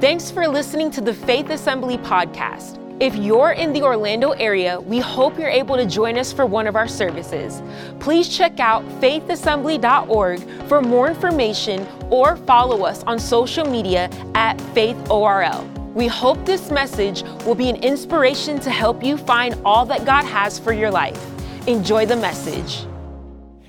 Thanks 0.00 0.30
for 0.30 0.46
listening 0.46 0.92
to 0.92 1.00
the 1.00 1.12
Faith 1.12 1.50
Assembly 1.50 1.98
podcast. 1.98 2.78
If 3.02 3.16
you're 3.16 3.50
in 3.50 3.72
the 3.72 3.82
Orlando 3.82 4.30
area, 4.30 4.80
we 4.80 5.00
hope 5.00 5.36
you're 5.36 5.48
able 5.48 5.74
to 5.74 5.86
join 5.86 6.16
us 6.16 6.32
for 6.32 6.46
one 6.46 6.68
of 6.68 6.76
our 6.76 6.86
services. 6.86 7.60
Please 7.98 8.28
check 8.28 8.60
out 8.60 8.84
faithassembly.org 9.00 10.68
for 10.68 10.80
more 10.80 11.08
information 11.08 11.84
or 12.10 12.36
follow 12.36 12.84
us 12.84 13.02
on 13.08 13.18
social 13.18 13.68
media 13.68 14.08
at 14.36 14.56
faithorl. 14.72 15.66
We 15.94 16.06
hope 16.06 16.46
this 16.46 16.70
message 16.70 17.24
will 17.44 17.56
be 17.56 17.68
an 17.68 17.82
inspiration 17.82 18.60
to 18.60 18.70
help 18.70 19.02
you 19.02 19.16
find 19.16 19.60
all 19.64 19.84
that 19.86 20.06
God 20.06 20.24
has 20.26 20.60
for 20.60 20.72
your 20.72 20.92
life. 20.92 21.20
Enjoy 21.66 22.06
the 22.06 22.14
message. 22.14 22.87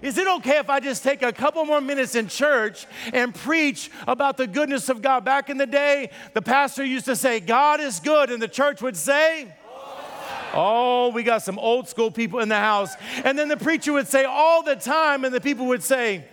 Is 0.02 0.18
it 0.18 0.28
okay 0.28 0.58
if 0.58 0.70
I 0.70 0.80
just 0.80 1.04
take 1.04 1.22
a 1.22 1.34
couple 1.34 1.66
more 1.66 1.82
minutes 1.82 2.16
in 2.16 2.28
church 2.28 2.88
and 3.12 3.36
preach 3.36 3.92
about 4.08 4.38
the 4.38 4.48
goodness 4.48 4.90
of 4.90 5.02
God? 5.02 5.26
Back 5.26 5.50
in 5.50 5.58
the 5.58 5.66
day, 5.66 6.10
the 6.34 6.42
pastor 6.42 6.84
used 6.86 7.06
to 7.06 7.16
say, 7.16 7.40
God 7.40 7.80
is 7.80 8.00
good, 8.00 8.30
and 8.30 8.42
the 8.42 8.48
church 8.48 8.82
would 8.82 8.96
say, 8.96 9.54
Oh, 10.52 11.10
we 11.10 11.22
got 11.22 11.44
some 11.44 11.60
old 11.60 11.88
school 11.88 12.10
people 12.10 12.40
in 12.40 12.50
the 12.50 12.56
house. 12.56 12.96
And 13.24 13.38
then 13.38 13.50
the 13.50 13.58
preacher 13.58 13.94
would 13.94 14.08
say 14.08 14.26
all 14.26 14.64
the 14.64 14.76
time, 14.76 15.24
and 15.24 15.34
the 15.34 15.42
people 15.42 15.68
would 15.68 15.84
say, 15.84 16.24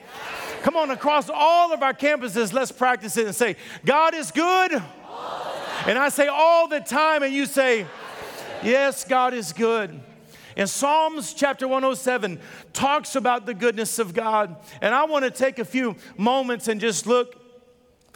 Come 0.63 0.77
on, 0.77 0.91
across 0.91 1.29
all 1.29 1.73
of 1.73 1.83
our 1.83 1.93
campuses, 1.93 2.53
let's 2.53 2.73
practice 2.73 3.17
it 3.17 3.27
and 3.27 3.35
say, 3.35 3.57
God 3.85 4.15
is 4.15 4.31
good. 4.31 4.73
And 5.87 5.99
I 5.99 6.09
say 6.09 6.29
all 6.29 6.67
the 6.67 6.81
time, 6.81 7.23
and 7.23 7.35
you 7.35 7.47
say, 7.47 7.87
Yes, 8.63 9.05
God 9.05 9.35
is 9.35 9.53
good. 9.53 10.01
And 10.57 10.69
Psalms 10.69 11.35
chapter 11.35 11.69
107 11.69 12.41
talks 12.73 13.15
about 13.15 13.45
the 13.45 13.53
goodness 13.53 13.99
of 13.99 14.15
God. 14.15 14.57
And 14.81 14.95
I 14.95 15.05
want 15.05 15.27
to 15.27 15.31
take 15.31 15.59
a 15.59 15.67
few 15.67 15.97
moments 16.17 16.67
and 16.67 16.81
just 16.81 17.07
look 17.07 17.37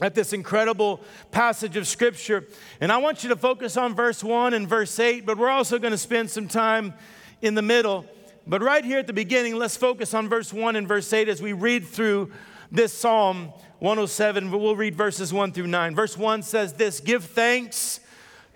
at 0.01 0.15
this 0.15 0.33
incredible 0.33 1.03
passage 1.31 1.77
of 1.77 1.87
scripture. 1.87 2.47
And 2.81 2.91
I 2.91 2.97
want 2.97 3.23
you 3.23 3.29
to 3.29 3.37
focus 3.37 3.77
on 3.77 3.95
verse 3.95 4.25
1 4.25 4.55
and 4.55 4.67
verse 4.67 4.99
8, 4.99 5.27
but 5.27 5.37
we're 5.37 5.51
also 5.51 5.79
going 5.79 5.91
to 5.91 5.99
spend 5.99 6.31
some 6.31 6.49
time 6.49 6.95
in 7.43 7.55
the 7.55 7.63
middle. 7.63 8.07
But 8.47 8.63
right 8.63 8.85
here 8.85 8.99
at 8.99 9.07
the 9.07 9.13
beginning, 9.13 9.57
let's 9.57 9.77
focus 9.77 10.15
on 10.15 10.27
verse 10.27 10.51
1 10.51 10.77
and 10.77 10.89
verse 10.89 11.13
8 11.13 11.29
as 11.29 11.43
we 11.43 11.53
read 11.53 11.87
through 11.87 12.33
this 12.73 12.95
Psalm 12.95 13.53
107. 13.81 14.51
We'll 14.51 14.77
read 14.77 14.95
verses 14.95 15.31
1 15.31 15.53
through 15.53 15.67
9. 15.67 15.95
Verse 15.95 16.17
1 16.17 16.43
says 16.43 16.73
this 16.73 17.01
Give 17.01 17.23
thanks 17.23 18.01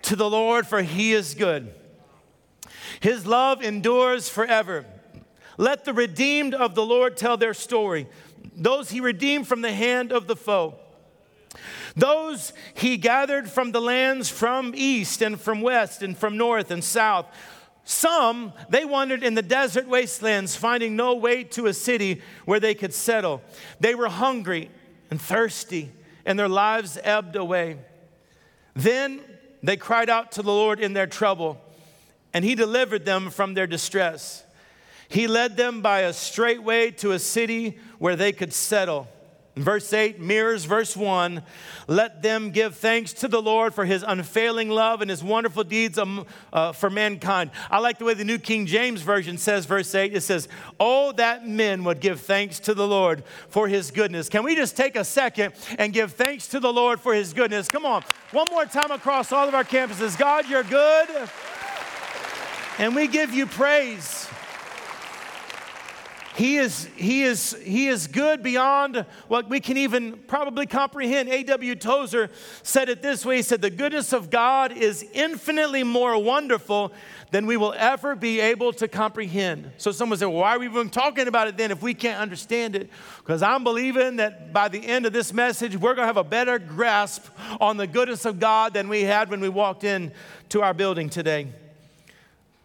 to 0.03 0.17
the 0.17 0.31
Lord, 0.31 0.67
for 0.67 0.81
he 0.81 1.13
is 1.13 1.35
good 1.35 1.75
his 3.01 3.27
love 3.27 3.63
endures 3.63 4.29
forever. 4.29 4.85
Let 5.57 5.85
the 5.85 5.93
redeemed 5.93 6.55
of 6.55 6.75
the 6.75 6.85
Lord 6.85 7.17
tell 7.17 7.37
their 7.37 7.55
story, 7.55 8.09
those 8.57 8.91
he 8.91 9.01
redeemed 9.01 9.47
from 9.47 9.63
the 9.63 9.73
hand 9.73 10.13
of 10.13 10.27
the 10.27 10.37
foe. 10.37 10.75
Those 11.97 12.53
he 12.75 12.97
gathered 12.97 13.49
from 13.49 13.73
the 13.73 13.81
lands 13.81 14.29
from 14.29 14.73
east 14.75 15.23
and 15.23 15.41
from 15.41 15.61
west 15.61 16.03
and 16.03 16.17
from 16.17 16.37
north 16.37 16.71
and 16.71 16.83
south. 16.83 17.27
Some 17.85 18.53
they 18.69 18.85
wandered 18.85 19.23
in 19.23 19.35
the 19.35 19.43
desert 19.43 19.87
wastelands, 19.87 20.57
finding 20.57 20.97
no 20.97 21.15
way 21.15 21.45
to 21.45 21.67
a 21.67 21.75
city 21.75 22.23
where 22.47 22.59
they 22.59 22.75
could 22.75 22.95
settle. 22.95 23.43
They 23.79 23.95
were 23.95 24.09
hungry 24.09 24.71
and 25.11 25.21
thirsty, 25.21 25.93
and 26.25 26.39
their 26.39 26.49
lives 26.49 26.99
ebbed 27.05 27.37
away. 27.37 27.79
Then 28.75 29.21
they 29.63 29.77
cried 29.77 30.11
out 30.11 30.33
to 30.33 30.43
the 30.43 30.53
Lord 30.53 30.81
in 30.81 30.95
their 30.95 31.07
trouble 31.07 31.61
and 32.35 32.45
he 32.45 32.55
delivered 32.55 33.05
them 33.07 33.31
from 33.31 33.55
their 33.55 33.67
distress. 33.67 34.45
He 35.09 35.29
led 35.29 35.57
them 35.57 35.81
by 35.81 36.01
a 36.01 36.13
straight 36.13 36.63
way 36.63 36.91
to 36.93 37.13
a 37.13 37.19
city 37.19 37.79
where 37.99 38.17
they 38.17 38.33
could 38.33 38.53
settle. 38.53 39.09
Verse 39.57 39.93
8 39.93 40.19
mirrors 40.19 40.65
verse 40.65 40.97
1. 40.97 41.41
Let 41.87 42.23
them 42.23 42.51
give 42.51 42.75
thanks 42.77 43.13
to 43.13 43.29
the 43.29 43.41
Lord 43.41 43.73
for 43.73 43.85
his 43.85 44.03
unfailing 44.03 44.69
love 44.69 45.01
and 45.01 45.09
his 45.09 45.23
wonderful 45.23 45.63
deeds 45.63 45.97
um, 45.97 46.27
uh, 46.53 46.73
for 46.73 46.91
mankind. 46.91 47.53
I 47.71 47.79
like 47.79 48.01
the 48.01 48.05
way 48.05 48.15
the 48.15 48.25
New 48.25 48.39
King 48.39 48.67
James 48.67 49.03
Version 49.03 49.39
says, 49.39 49.65
verse 49.65 49.95
8. 49.95 50.13
It 50.13 50.23
says, 50.23 50.49
Oh, 50.81 51.13
that 51.13 51.47
men 51.47 51.85
would 51.85 52.01
give 52.01 52.21
thanks 52.21 52.59
to 52.61 52.75
the 52.75 52.87
Lord 52.87 53.23
for 53.49 53.69
his 53.69 53.93
goodness. 53.93 54.29
Can 54.29 54.43
we 54.43 54.57
just 54.57 54.77
take 54.77 54.97
a 54.97 55.05
second 55.05 55.55
and 55.79 55.93
give 55.93 56.15
thanks 56.15 56.49
to 56.49 56.59
the 56.59 56.73
Lord 56.73 56.99
for 56.99 57.15
his 57.15 57.33
goodness? 57.33 57.69
Come 57.69 57.87
on. 57.87 58.03
One 58.33 58.49
more 58.51 58.67
time 58.67 58.91
across 58.91 59.31
all 59.31 59.47
of 59.47 59.55
our 59.55 59.63
campuses. 59.63 60.19
God, 60.19 60.49
you're 60.49 60.65
good. 60.65 61.31
And 62.79 62.95
we 62.97 63.07
give 63.07 63.33
you 63.33 63.47
praise. 63.47 64.29
He 66.35 66.57
is, 66.57 66.89
he, 66.97 67.23
is, 67.23 67.57
he 67.63 67.87
is 67.87 68.09
good 68.09 68.43
beyond 68.43 69.07
what 69.29 69.49
we 69.49 69.61
can 69.61 69.77
even 69.77 70.15
probably 70.27 70.67
comprehend. 70.67 71.29
A.W. 71.29 71.77
Tozer 71.77 72.29
said 72.65 72.89
it 72.89 73.03
this 73.03 73.25
way 73.25 73.37
He 73.37 73.43
said, 73.43 73.63
The 73.63 73.71
goodness 73.71 74.13
of 74.13 74.31
God 74.31 74.73
is 74.73 75.07
infinitely 75.13 75.85
more 75.85 76.21
wonderful 76.21 76.93
than 77.31 77.47
we 77.47 77.57
will 77.57 77.75
ever 77.77 78.17
be 78.17 78.41
able 78.41 78.73
to 78.75 78.89
comprehend. 78.89 79.71
So 79.77 79.93
someone 79.93 80.19
said, 80.19 80.27
well, 80.27 80.39
Why 80.39 80.57
are 80.57 80.59
we 80.59 80.67
even 80.67 80.91
talking 80.91 81.29
about 81.29 81.47
it 81.47 81.57
then 81.57 81.71
if 81.71 81.83
we 81.83 81.95
can't 81.95 82.21
understand 82.21 82.75
it? 82.75 82.91
Because 83.19 83.41
I'm 83.41 83.63
believing 83.63 84.17
that 84.17 84.53
by 84.53 84.67
the 84.67 84.85
end 84.85 85.07
of 85.07 85.13
this 85.13 85.33
message, 85.33 85.77
we're 85.77 85.95
going 85.95 86.03
to 86.03 86.07
have 86.07 86.17
a 86.17 86.25
better 86.25 86.59
grasp 86.59 87.27
on 87.61 87.77
the 87.77 87.87
goodness 87.87 88.25
of 88.25 88.41
God 88.41 88.75
than 88.75 88.89
we 88.89 89.03
had 89.03 89.31
when 89.31 89.41
we 89.41 89.49
walked 89.49 89.85
in 89.85 90.11
to 90.49 90.63
our 90.63 90.75
building 90.75 91.09
today. 91.09 91.53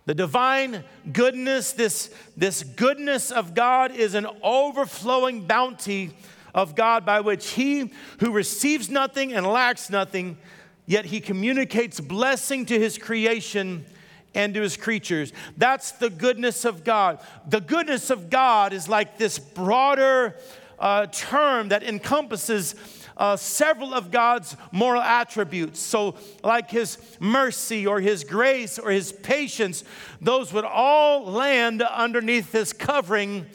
The 0.09 0.15
divine 0.15 0.83
goodness, 1.13 1.71
this, 1.73 2.09
this 2.35 2.63
goodness 2.63 3.29
of 3.29 3.53
God 3.53 3.91
is 3.91 4.15
an 4.15 4.25
overflowing 4.41 5.45
bounty 5.45 6.09
of 6.51 6.73
God 6.73 7.05
by 7.05 7.19
which 7.19 7.51
he 7.51 7.91
who 8.19 8.31
receives 8.31 8.89
nothing 8.89 9.33
and 9.33 9.45
lacks 9.45 9.91
nothing, 9.91 10.39
yet 10.87 11.05
he 11.05 11.19
communicates 11.19 11.99
blessing 11.99 12.65
to 12.65 12.79
his 12.79 12.97
creation 12.97 13.85
and 14.33 14.55
to 14.55 14.61
his 14.63 14.77
creatures. 14.77 15.31
That's 15.57 15.91
the 15.91 16.09
goodness 16.09 16.65
of 16.65 16.83
God. 16.83 17.19
The 17.47 17.61
goodness 17.61 18.09
of 18.09 18.31
God 18.31 18.73
is 18.73 18.89
like 18.89 19.19
this 19.19 19.37
broader 19.37 20.35
uh, 20.79 21.05
term 21.05 21.69
that 21.69 21.83
encompasses 21.83 22.73
uh, 23.19 23.35
several 23.35 23.93
of 23.93 24.09
God's 24.09 24.55
moral 24.71 25.01
attributes. 25.01 25.79
So, 25.79 26.15
like 26.43 26.71
his 26.71 26.97
mercy 27.19 27.85
or 27.85 27.99
his 27.99 28.23
grace 28.23 28.79
or 28.79 28.89
his 28.89 29.11
patience, 29.11 29.83
those 30.21 30.53
would 30.53 30.65
all 30.65 31.25
land 31.25 31.81
underneath 31.81 32.51
this 32.51 32.71
covering 32.73 33.45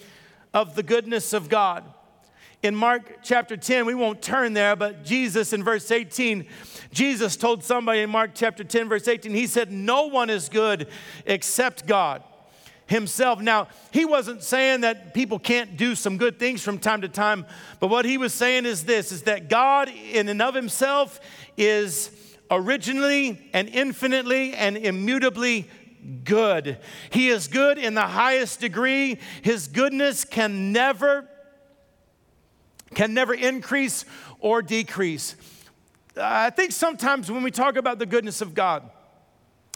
of 0.53 0.75
the 0.75 0.83
goodness 0.83 1.33
of 1.33 1.49
God. 1.49 1.83
In 2.63 2.75
Mark 2.75 3.19
chapter 3.23 3.57
10, 3.57 3.85
we 3.85 3.95
won't 3.95 4.23
turn 4.23 4.53
there, 4.53 4.77
but 4.77 5.05
Jesus 5.05 5.53
in 5.53 5.65
verse 5.65 5.91
18, 5.91 6.47
Jesus 6.93 7.37
told 7.37 7.65
somebody 7.65 8.01
in 8.01 8.11
Mark 8.11 8.31
chapter 8.35 8.65
10, 8.65 8.89
verse 8.89 9.09
18, 9.09 9.33
he 9.33 9.47
said, 9.47 9.73
No 9.73 10.07
one 10.07 10.31
is 10.31 10.49
good 10.49 10.89
except 11.27 11.87
God 11.87 12.23
himself. 12.87 13.41
Now, 13.41 13.69
he 13.93 14.05
wasn't 14.05 14.43
saying 14.43 14.83
that 14.83 15.15
people 15.15 15.39
can't 15.39 15.77
do 15.77 15.95
some 15.95 16.19
good 16.19 16.39
things 16.39 16.63
from 16.63 16.79
time 16.79 17.01
to 17.01 17.09
time, 17.09 17.47
but 17.81 17.89
what 17.89 18.05
he 18.05 18.19
was 18.19 18.35
saying 18.35 18.67
is 18.67 18.85
this 18.85 19.13
is 19.13 19.23
that 19.23 19.49
God 19.49 19.89
in 19.89 20.29
and 20.29 20.43
of 20.43 20.55
himself 20.55 21.21
is 21.57 22.11
originally 22.51 23.49
and 23.53 23.69
infinitely 23.69 24.55
and 24.55 24.77
immutably 24.77 25.69
good. 26.25 26.79
He 27.11 27.29
is 27.29 27.49
good 27.49 27.79
in 27.79 27.95
the 27.95 28.03
highest 28.03 28.61
degree. 28.61 29.19
His 29.43 29.69
goodness 29.69 30.25
can 30.25 30.73
never 30.73 31.29
can 32.95 33.13
never 33.13 33.35
increase 33.35 34.05
or 34.39 34.63
decrease. 34.63 35.35
I 36.17 36.51
think 36.51 36.71
sometimes 36.71 37.31
when 37.31 37.43
we 37.43 37.51
talk 37.51 37.77
about 37.77 37.99
the 37.99 38.07
goodness 38.07 38.41
of 38.41 38.55
God, 38.55 38.89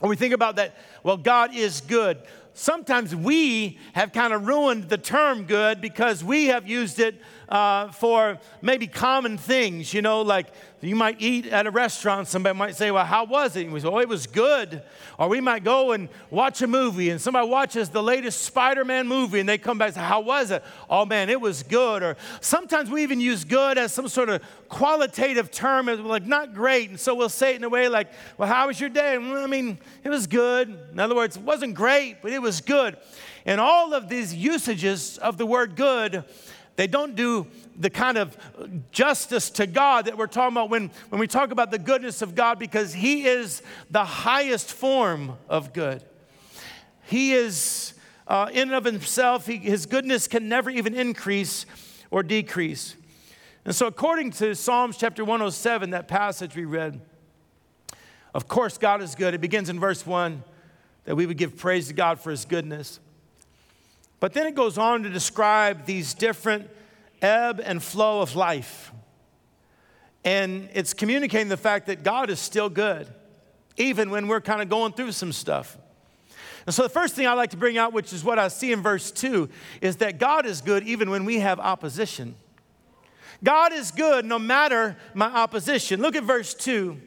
or 0.00 0.08
we 0.08 0.14
think 0.14 0.32
about 0.32 0.56
that, 0.56 0.76
well, 1.02 1.16
God 1.16 1.52
is 1.52 1.80
good 1.80 2.18
sometimes 2.58 3.14
we 3.14 3.78
have 3.92 4.12
kind 4.12 4.32
of 4.32 4.46
ruined 4.46 4.88
the 4.88 4.98
term 4.98 5.44
good 5.44 5.80
because 5.80 6.24
we 6.24 6.46
have 6.46 6.66
used 6.66 6.98
it 6.98 7.20
uh, 7.48 7.90
for 7.92 8.38
maybe 8.60 8.86
common 8.86 9.38
things, 9.38 9.94
you 9.94 10.02
know, 10.02 10.22
like 10.22 10.48
you 10.80 10.94
might 10.94 11.20
eat 11.20 11.46
at 11.46 11.66
a 11.66 11.70
restaurant, 11.70 12.28
somebody 12.28 12.56
might 12.56 12.76
say, 12.76 12.90
Well, 12.90 13.04
how 13.04 13.24
was 13.24 13.56
it? 13.56 13.64
And 13.64 13.72
we 13.72 13.80
say, 13.80 13.88
Oh, 13.88 13.98
it 13.98 14.08
was 14.08 14.26
good. 14.26 14.82
Or 15.18 15.28
we 15.28 15.40
might 15.40 15.64
go 15.64 15.92
and 15.92 16.08
watch 16.30 16.62
a 16.62 16.66
movie, 16.66 17.10
and 17.10 17.20
somebody 17.20 17.48
watches 17.48 17.88
the 17.88 18.02
latest 18.02 18.42
Spider 18.42 18.84
Man 18.84 19.08
movie, 19.08 19.40
and 19.40 19.48
they 19.48 19.58
come 19.58 19.78
back 19.78 19.88
and 19.88 19.96
say, 19.96 20.02
How 20.02 20.20
was 20.20 20.50
it? 20.50 20.62
Oh, 20.88 21.04
man, 21.04 21.30
it 21.30 21.40
was 21.40 21.62
good. 21.62 22.02
Or 22.02 22.16
sometimes 22.40 22.90
we 22.90 23.02
even 23.02 23.20
use 23.20 23.44
good 23.44 23.78
as 23.78 23.92
some 23.92 24.08
sort 24.08 24.28
of 24.28 24.42
qualitative 24.68 25.50
term, 25.50 25.86
like 26.06 26.26
not 26.26 26.54
great. 26.54 26.90
And 26.90 27.00
so 27.00 27.14
we'll 27.14 27.28
say 27.28 27.52
it 27.54 27.56
in 27.56 27.64
a 27.64 27.68
way 27.68 27.88
like, 27.88 28.08
Well, 28.36 28.48
how 28.48 28.66
was 28.66 28.78
your 28.78 28.90
day? 28.90 29.16
Well, 29.18 29.42
I 29.42 29.46
mean, 29.46 29.78
it 30.04 30.10
was 30.10 30.26
good. 30.26 30.68
In 30.92 31.00
other 31.00 31.16
words, 31.16 31.36
it 31.36 31.42
wasn't 31.42 31.74
great, 31.74 32.18
but 32.22 32.32
it 32.32 32.42
was 32.42 32.60
good. 32.60 32.98
And 33.46 33.60
all 33.60 33.94
of 33.94 34.08
these 34.08 34.34
usages 34.34 35.16
of 35.18 35.38
the 35.38 35.46
word 35.46 35.74
good 35.74 36.24
they 36.78 36.86
don't 36.86 37.16
do 37.16 37.48
the 37.76 37.90
kind 37.90 38.16
of 38.16 38.36
justice 38.92 39.50
to 39.50 39.66
God 39.66 40.04
that 40.04 40.16
we're 40.16 40.28
talking 40.28 40.54
about 40.54 40.70
when, 40.70 40.92
when 41.08 41.18
we 41.18 41.26
talk 41.26 41.50
about 41.50 41.72
the 41.72 41.78
goodness 41.78 42.22
of 42.22 42.36
God 42.36 42.60
because 42.60 42.94
He 42.94 43.26
is 43.26 43.62
the 43.90 44.04
highest 44.04 44.72
form 44.72 45.36
of 45.48 45.72
good. 45.72 46.04
He 47.02 47.32
is, 47.32 47.94
uh, 48.28 48.50
in 48.52 48.68
and 48.68 48.74
of 48.74 48.84
Himself, 48.84 49.44
he, 49.44 49.56
His 49.56 49.86
goodness 49.86 50.28
can 50.28 50.48
never 50.48 50.70
even 50.70 50.94
increase 50.94 51.66
or 52.12 52.22
decrease. 52.22 52.94
And 53.64 53.74
so, 53.74 53.88
according 53.88 54.30
to 54.34 54.54
Psalms 54.54 54.96
chapter 54.96 55.24
107, 55.24 55.90
that 55.90 56.06
passage 56.06 56.54
we 56.54 56.64
read, 56.64 57.00
Of 58.32 58.46
course, 58.46 58.78
God 58.78 59.02
is 59.02 59.16
good. 59.16 59.34
It 59.34 59.40
begins 59.40 59.68
in 59.68 59.80
verse 59.80 60.06
1 60.06 60.44
that 61.06 61.16
we 61.16 61.26
would 61.26 61.38
give 61.38 61.56
praise 61.56 61.88
to 61.88 61.94
God 61.94 62.20
for 62.20 62.30
his 62.30 62.44
goodness. 62.44 63.00
But 64.20 64.32
then 64.32 64.46
it 64.46 64.54
goes 64.54 64.78
on 64.78 65.02
to 65.04 65.10
describe 65.10 65.86
these 65.86 66.14
different 66.14 66.68
ebb 67.22 67.60
and 67.62 67.82
flow 67.82 68.20
of 68.20 68.34
life. 68.34 68.92
And 70.24 70.68
it's 70.74 70.92
communicating 70.92 71.48
the 71.48 71.56
fact 71.56 71.86
that 71.86 72.02
God 72.02 72.28
is 72.30 72.40
still 72.40 72.68
good, 72.68 73.08
even 73.76 74.10
when 74.10 74.28
we're 74.28 74.40
kind 74.40 74.60
of 74.60 74.68
going 74.68 74.92
through 74.92 75.12
some 75.12 75.32
stuff. 75.32 75.78
And 76.66 76.74
so, 76.74 76.82
the 76.82 76.88
first 76.90 77.14
thing 77.14 77.26
I 77.26 77.32
like 77.32 77.50
to 77.50 77.56
bring 77.56 77.78
out, 77.78 77.92
which 77.92 78.12
is 78.12 78.22
what 78.22 78.38
I 78.38 78.48
see 78.48 78.72
in 78.72 78.82
verse 78.82 79.10
2, 79.10 79.48
is 79.80 79.96
that 79.96 80.18
God 80.18 80.44
is 80.44 80.60
good 80.60 80.86
even 80.86 81.08
when 81.08 81.24
we 81.24 81.38
have 81.40 81.58
opposition. 81.58 82.34
God 83.42 83.72
is 83.72 83.90
good 83.90 84.24
no 84.24 84.38
matter 84.38 84.96
my 85.14 85.26
opposition. 85.26 86.02
Look 86.02 86.16
at 86.16 86.24
verse 86.24 86.54
2. 86.54 87.00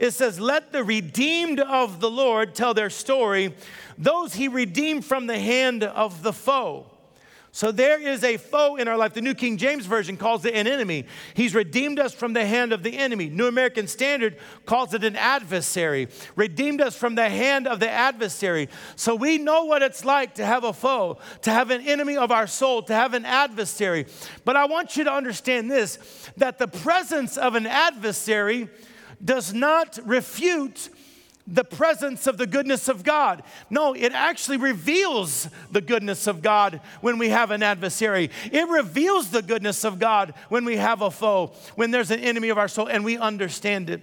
It 0.00 0.12
says, 0.12 0.40
Let 0.40 0.72
the 0.72 0.84
redeemed 0.84 1.60
of 1.60 2.00
the 2.00 2.10
Lord 2.10 2.54
tell 2.54 2.74
their 2.74 2.90
story, 2.90 3.54
those 3.98 4.34
he 4.34 4.48
redeemed 4.48 5.04
from 5.04 5.26
the 5.26 5.38
hand 5.38 5.84
of 5.84 6.22
the 6.22 6.32
foe. 6.32 6.86
So 7.54 7.70
there 7.70 8.00
is 8.00 8.24
a 8.24 8.38
foe 8.38 8.76
in 8.76 8.88
our 8.88 8.96
life. 8.96 9.12
The 9.12 9.20
New 9.20 9.34
King 9.34 9.58
James 9.58 9.84
Version 9.84 10.16
calls 10.16 10.46
it 10.46 10.54
an 10.54 10.66
enemy. 10.66 11.04
He's 11.34 11.54
redeemed 11.54 11.98
us 11.98 12.14
from 12.14 12.32
the 12.32 12.46
hand 12.46 12.72
of 12.72 12.82
the 12.82 12.96
enemy. 12.96 13.28
New 13.28 13.46
American 13.46 13.86
Standard 13.86 14.38
calls 14.64 14.94
it 14.94 15.04
an 15.04 15.16
adversary. 15.16 16.08
Redeemed 16.34 16.80
us 16.80 16.96
from 16.96 17.14
the 17.14 17.28
hand 17.28 17.66
of 17.66 17.78
the 17.78 17.90
adversary. 17.90 18.70
So 18.96 19.14
we 19.14 19.36
know 19.36 19.66
what 19.66 19.82
it's 19.82 20.02
like 20.02 20.36
to 20.36 20.46
have 20.46 20.64
a 20.64 20.72
foe, 20.72 21.18
to 21.42 21.50
have 21.50 21.70
an 21.70 21.82
enemy 21.82 22.16
of 22.16 22.32
our 22.32 22.46
soul, 22.46 22.82
to 22.84 22.94
have 22.94 23.12
an 23.12 23.26
adversary. 23.26 24.06
But 24.46 24.56
I 24.56 24.64
want 24.64 24.96
you 24.96 25.04
to 25.04 25.12
understand 25.12 25.70
this 25.70 25.98
that 26.38 26.58
the 26.58 26.68
presence 26.68 27.36
of 27.36 27.54
an 27.54 27.66
adversary 27.66 28.70
does 29.24 29.52
not 29.52 29.98
refute 30.04 30.88
the 31.46 31.64
presence 31.64 32.26
of 32.26 32.38
the 32.38 32.46
goodness 32.46 32.88
of 32.88 33.02
God. 33.02 33.42
No, 33.68 33.94
it 33.94 34.12
actually 34.12 34.58
reveals 34.58 35.48
the 35.70 35.80
goodness 35.80 36.26
of 36.26 36.40
God 36.40 36.80
when 37.00 37.18
we 37.18 37.30
have 37.30 37.50
an 37.50 37.62
adversary. 37.62 38.30
It 38.52 38.68
reveals 38.68 39.30
the 39.30 39.42
goodness 39.42 39.84
of 39.84 39.98
God 39.98 40.34
when 40.48 40.64
we 40.64 40.76
have 40.76 41.02
a 41.02 41.10
foe, 41.10 41.52
when 41.74 41.90
there's 41.90 42.10
an 42.10 42.20
enemy 42.20 42.48
of 42.50 42.58
our 42.58 42.68
soul, 42.68 42.86
and 42.86 43.04
we 43.04 43.18
understand 43.18 43.90
it. 43.90 44.02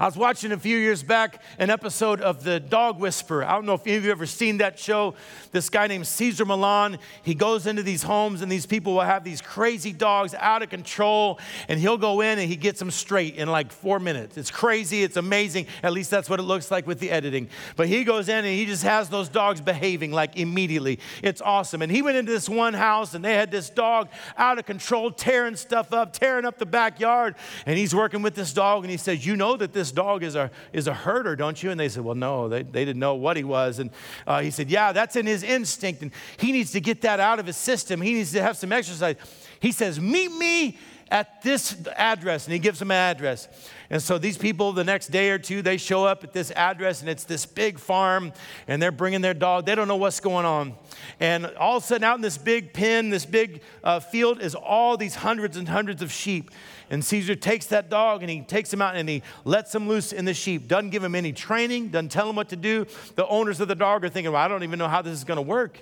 I 0.00 0.06
was 0.06 0.16
watching 0.16 0.52
a 0.52 0.58
few 0.58 0.76
years 0.76 1.02
back 1.02 1.42
an 1.58 1.70
episode 1.70 2.20
of 2.20 2.44
The 2.44 2.60
Dog 2.60 2.98
Whisperer. 2.98 3.44
I 3.44 3.52
don't 3.52 3.66
know 3.66 3.74
if 3.74 3.86
any 3.86 3.96
of 3.96 4.04
you 4.04 4.10
have 4.10 4.18
ever 4.18 4.26
seen 4.26 4.58
that 4.58 4.78
show. 4.78 5.14
This 5.52 5.70
guy 5.70 5.86
named 5.86 6.06
Cesar 6.06 6.44
Millan, 6.44 6.98
he 7.22 7.34
goes 7.34 7.66
into 7.66 7.82
these 7.82 8.02
homes 8.02 8.42
and 8.42 8.50
these 8.50 8.66
people 8.66 8.94
will 8.94 9.00
have 9.00 9.24
these 9.24 9.40
crazy 9.40 9.92
dogs 9.92 10.34
out 10.34 10.62
of 10.62 10.70
control 10.70 11.38
and 11.68 11.80
he'll 11.80 11.98
go 11.98 12.20
in 12.20 12.38
and 12.38 12.48
he 12.48 12.56
gets 12.56 12.78
them 12.78 12.90
straight 12.90 13.36
in 13.36 13.48
like 13.48 13.72
four 13.72 13.98
minutes. 13.98 14.36
It's 14.36 14.50
crazy, 14.50 15.02
it's 15.02 15.16
amazing. 15.16 15.66
At 15.82 15.92
least 15.92 16.10
that's 16.10 16.28
what 16.28 16.40
it 16.40 16.44
looks 16.44 16.70
like 16.70 16.86
with 16.86 17.00
the 17.00 17.10
editing. 17.10 17.48
But 17.76 17.88
he 17.88 18.04
goes 18.04 18.28
in 18.28 18.44
and 18.44 18.46
he 18.46 18.66
just 18.66 18.82
has 18.82 19.08
those 19.08 19.28
dogs 19.28 19.60
behaving 19.60 20.12
like 20.12 20.36
immediately. 20.36 20.98
It's 21.22 21.40
awesome. 21.40 21.82
And 21.82 21.90
he 21.90 22.02
went 22.02 22.16
into 22.16 22.32
this 22.32 22.48
one 22.48 22.74
house 22.74 23.14
and 23.14 23.24
they 23.24 23.34
had 23.34 23.50
this 23.50 23.70
dog 23.70 24.08
out 24.36 24.58
of 24.58 24.66
control, 24.66 25.10
tearing 25.10 25.56
stuff 25.56 25.92
up, 25.92 26.12
tearing 26.12 26.44
up 26.44 26.58
the 26.58 26.66
backyard. 26.66 27.34
And 27.66 27.78
he's 27.78 27.94
working 27.94 28.22
with 28.22 28.34
this 28.34 28.52
dog 28.52 28.84
and 28.84 28.90
he 28.90 28.96
says, 28.96 29.24
You 29.26 29.36
know 29.36 29.56
that 29.68 29.78
this 29.78 29.92
dog 29.92 30.22
is 30.22 30.34
a, 30.34 30.50
is 30.72 30.86
a 30.86 30.94
herder, 30.94 31.36
don't 31.36 31.62
you? 31.62 31.70
And 31.70 31.78
they 31.78 31.88
said, 31.88 32.04
Well, 32.04 32.14
no, 32.14 32.48
they, 32.48 32.62
they 32.62 32.84
didn't 32.84 33.00
know 33.00 33.14
what 33.14 33.36
he 33.36 33.44
was. 33.44 33.78
And 33.78 33.90
uh, 34.26 34.40
he 34.40 34.50
said, 34.50 34.70
Yeah, 34.70 34.92
that's 34.92 35.16
in 35.16 35.26
his 35.26 35.42
instinct. 35.42 36.02
And 36.02 36.10
he 36.38 36.52
needs 36.52 36.72
to 36.72 36.80
get 36.80 37.02
that 37.02 37.20
out 37.20 37.38
of 37.38 37.46
his 37.46 37.56
system. 37.56 38.00
He 38.00 38.14
needs 38.14 38.32
to 38.32 38.42
have 38.42 38.56
some 38.56 38.72
exercise. 38.72 39.16
He 39.60 39.72
says, 39.72 40.00
Meet 40.00 40.32
me 40.32 40.78
at 41.10 41.42
this 41.42 41.76
address. 41.96 42.46
And 42.46 42.52
he 42.52 42.58
gives 42.58 42.78
them 42.78 42.90
an 42.90 42.96
address. 42.96 43.48
And 43.90 44.02
so 44.02 44.18
these 44.18 44.36
people, 44.36 44.72
the 44.72 44.84
next 44.84 45.08
day 45.08 45.30
or 45.30 45.38
two, 45.38 45.62
they 45.62 45.78
show 45.78 46.04
up 46.04 46.22
at 46.22 46.32
this 46.32 46.50
address 46.50 47.00
and 47.00 47.08
it's 47.08 47.24
this 47.24 47.46
big 47.46 47.78
farm 47.78 48.32
and 48.66 48.82
they're 48.82 48.92
bringing 48.92 49.22
their 49.22 49.34
dog. 49.34 49.64
They 49.64 49.74
don't 49.74 49.88
know 49.88 49.96
what's 49.96 50.20
going 50.20 50.44
on. 50.44 50.74
And 51.20 51.46
all 51.56 51.78
of 51.78 51.84
a 51.84 51.86
sudden, 51.86 52.04
out 52.04 52.16
in 52.16 52.22
this 52.22 52.36
big 52.36 52.74
pen, 52.74 53.08
this 53.08 53.24
big 53.24 53.62
uh, 53.82 54.00
field, 54.00 54.42
is 54.42 54.54
all 54.54 54.96
these 54.96 55.14
hundreds 55.14 55.56
and 55.56 55.68
hundreds 55.68 56.02
of 56.02 56.12
sheep. 56.12 56.50
And 56.90 57.04
Cesar 57.04 57.34
takes 57.34 57.66
that 57.66 57.90
dog 57.90 58.22
and 58.22 58.30
he 58.30 58.40
takes 58.40 58.72
him 58.72 58.80
out 58.80 58.96
and 58.96 59.08
he 59.08 59.22
lets 59.44 59.74
him 59.74 59.88
loose 59.88 60.12
in 60.12 60.24
the 60.24 60.34
sheep. 60.34 60.68
Doesn't 60.68 60.90
give 60.90 61.04
him 61.04 61.14
any 61.14 61.32
training, 61.32 61.88
doesn't 61.88 62.10
tell 62.10 62.28
him 62.28 62.36
what 62.36 62.48
to 62.50 62.56
do. 62.56 62.86
The 63.14 63.26
owners 63.26 63.60
of 63.60 63.68
the 63.68 63.74
dog 63.74 64.04
are 64.04 64.08
thinking, 64.08 64.32
well, 64.32 64.42
I 64.42 64.48
don't 64.48 64.62
even 64.62 64.78
know 64.78 64.88
how 64.88 65.02
this 65.02 65.12
is 65.12 65.24
going 65.24 65.36
to 65.36 65.42
work. 65.42 65.80